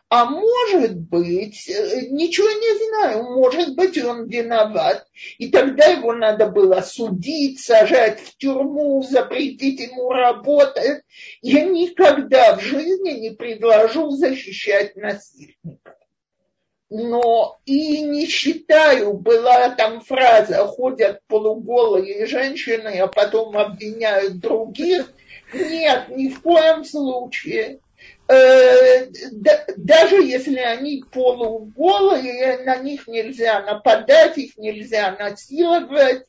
[0.09, 5.05] а может быть, э, ничего не знаю, может быть, он виноват,
[5.37, 11.03] и тогда его надо было судить, сажать в тюрьму, запретить ему работать.
[11.41, 15.98] Я никогда в жизни не предложу защищать насильника
[16.89, 25.11] но и не считаю, была там фраза, ходят полуголые женщины, а потом обвиняют других.
[25.53, 27.79] Нет, ни в коем случае.
[28.27, 29.07] Э,
[29.77, 36.25] даже если они полуголые, на них нельзя нападать, их нельзя насиловать,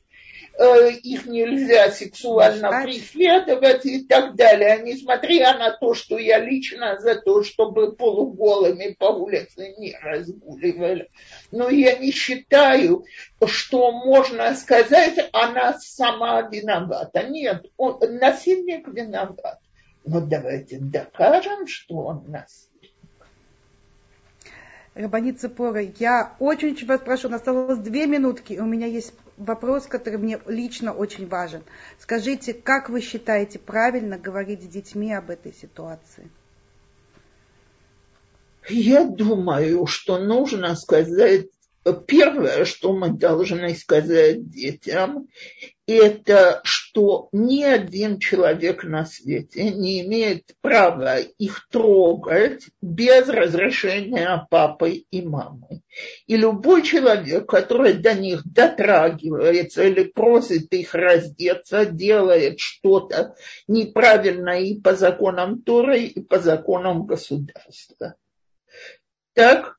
[0.57, 7.43] их нельзя сексуально преследовать и так далее, несмотря на то, что я лично за то,
[7.43, 11.09] чтобы полуголыми по улице не разгуливали.
[11.51, 13.05] Но я не считаю,
[13.45, 17.23] что можно сказать, она сама виновата.
[17.23, 19.59] Нет, он, насильник виноват.
[20.03, 22.70] Но давайте докажем, что он насильник.
[24.93, 30.39] Рабанит Цепора, я очень-очень вас прошу, осталось две минутки, у меня есть вопрос, который мне
[30.47, 31.63] лично очень важен.
[31.97, 36.29] Скажите, как вы считаете правильно говорить с детьми об этой ситуации?
[38.69, 41.47] Я думаю, что нужно сказать
[42.05, 45.27] Первое, что мы должны сказать детям,
[45.95, 55.03] это что ни один человек на свете не имеет права их трогать без разрешения папы
[55.09, 55.81] и мамы.
[56.27, 63.35] И любой человек, который до них дотрагивается или просит их раздеться, делает что-то
[63.67, 68.15] неправильно и по законам Торы, и по законам государства.
[69.33, 69.77] Так,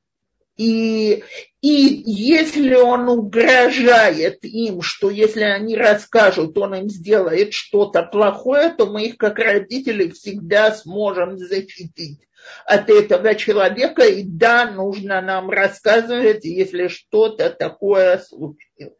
[0.56, 1.24] и,
[1.62, 8.86] и если он угрожает им, что если они расскажут, он им сделает что-то плохое, то
[8.86, 12.20] мы их как родители всегда сможем защитить
[12.66, 14.04] от этого человека.
[14.04, 18.96] И да, нужно нам рассказывать, если что-то такое случилось.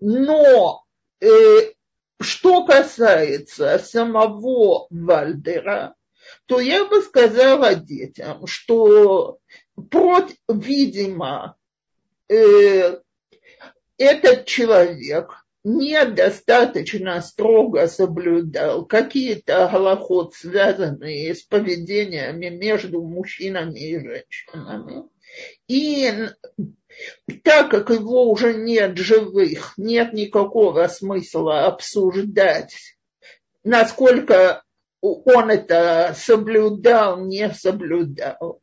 [0.00, 0.84] Но
[1.20, 1.28] э,
[2.20, 5.94] что касается самого Вальдера,
[6.46, 9.38] то я бы сказала детям, что
[9.90, 11.56] против, видимо,
[12.28, 12.98] э,
[13.98, 25.08] этот человек недостаточно строго соблюдал какие-то голоход, связанные с поведениями между мужчинами и женщинами.
[25.66, 26.28] И
[27.42, 32.74] так как его уже нет живых, нет никакого смысла обсуждать,
[33.64, 34.62] насколько
[35.00, 38.60] он это соблюдал, не соблюдал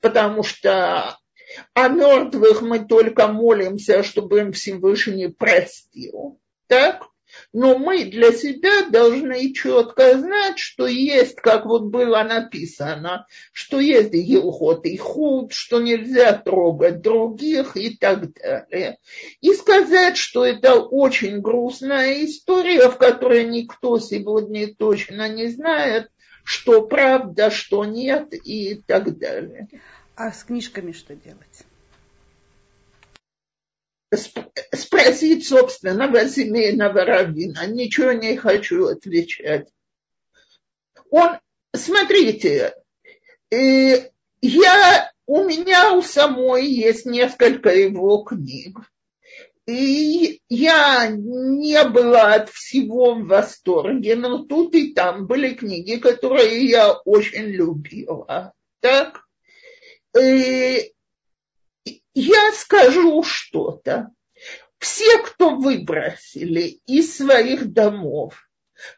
[0.00, 1.18] потому что
[1.74, 6.40] о мертвых мы только молимся, чтобы им Всевышний простил.
[6.66, 7.10] Так?
[7.52, 14.14] Но мы для себя должны четко знать, что есть, как вот было написано, что есть
[14.14, 18.98] Елхот и худ, что нельзя трогать других и так далее.
[19.40, 26.10] И сказать, что это очень грустная история, в которой никто сегодня точно не знает,
[26.44, 29.68] что правда, что нет и так далее.
[30.14, 31.64] А с книжками что делать?
[34.74, 37.66] Спросить собственного семейного раввина.
[37.66, 39.68] Ничего не хочу отвечать.
[41.10, 41.38] Он,
[41.74, 42.74] смотрите,
[43.50, 44.10] э,
[44.40, 48.80] я, у меня у самой есть несколько его книг.
[49.66, 56.66] И я не была от всего в восторге, но тут и там были книги, которые
[56.66, 58.52] я очень любила.
[58.80, 59.24] Так?
[60.18, 60.92] И
[62.14, 64.10] я скажу что-то.
[64.78, 68.49] Все, кто выбросили из своих домов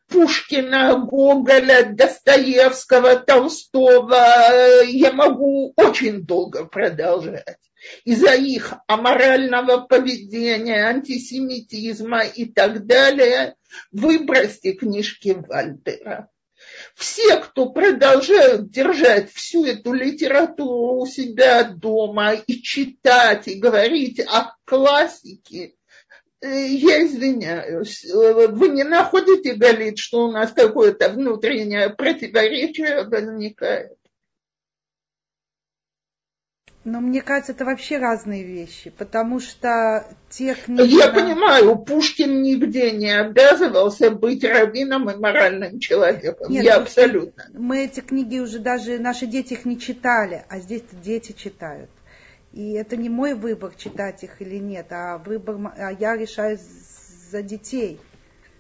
[0.09, 7.59] Пушкина, Гоголя, Достоевского, Толстого, я могу очень долго продолжать
[8.05, 13.57] из-за их аморального поведения, антисемитизма и так далее,
[13.91, 16.29] выбросьте книжки Вальтера.
[16.95, 24.55] Все, кто продолжают держать всю эту литературу у себя дома и читать, и говорить о
[24.65, 25.75] классике,
[26.43, 33.97] я извиняюсь, вы не находите, Галит, что у нас какое-то внутреннее противоречие возникает?
[36.85, 40.97] Но мне кажется, это вообще разные вещи, потому что те книги...
[40.97, 46.51] Я понимаю, Пушкин нигде не обязывался быть раввином и моральным человеком.
[46.51, 47.47] Нет, Я абсолютно.
[47.55, 51.89] Мы эти книги уже даже, наши дети их не читали, а здесь дети читают.
[52.53, 56.59] И это не мой выбор, читать их или нет, а выбор, а я решаю
[57.31, 57.99] за детей.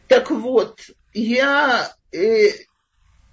[0.08, 0.80] Так вот,
[1.12, 2.48] я, э,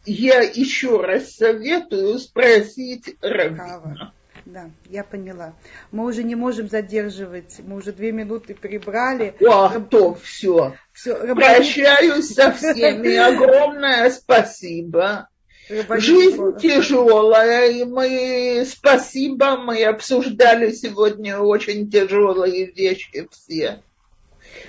[0.06, 4.14] я еще раз советую спросить Равина.
[4.46, 5.54] Да, я поняла.
[5.92, 7.60] Мы уже не можем задерживать.
[7.60, 9.36] Мы уже две минуты перебрали.
[9.42, 9.90] О, Раб...
[9.90, 10.76] то все.
[10.92, 11.36] все.
[11.36, 13.16] Прощаюсь со всеми.
[13.36, 15.30] Огромное спасибо.
[15.70, 23.84] Жизнь тяжелая, и мы, спасибо, мы обсуждали сегодня очень тяжелые вещи все.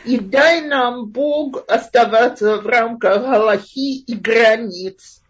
[0.05, 5.21] И дай нам Бог оставаться в рамках Галахи и границ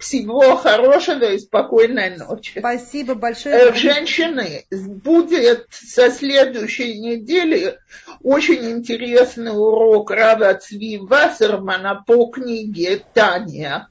[0.00, 2.58] всего хорошего и спокойной ночи.
[2.58, 3.70] Спасибо большое.
[3.70, 7.78] Э, женщины, будет со следующей недели
[8.22, 13.88] очень интересный урок Рава Цви Вассермана по книге Таня,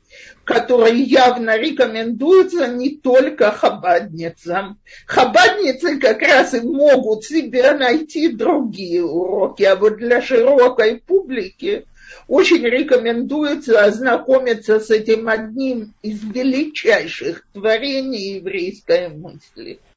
[0.49, 4.79] который явно рекомендуется не только хабадницам.
[5.05, 11.85] Хабадницы как раз и могут себе найти другие уроки, а вот для широкой публики
[12.27, 19.79] очень рекомендуется ознакомиться с этим одним из величайших творений еврейской мысли.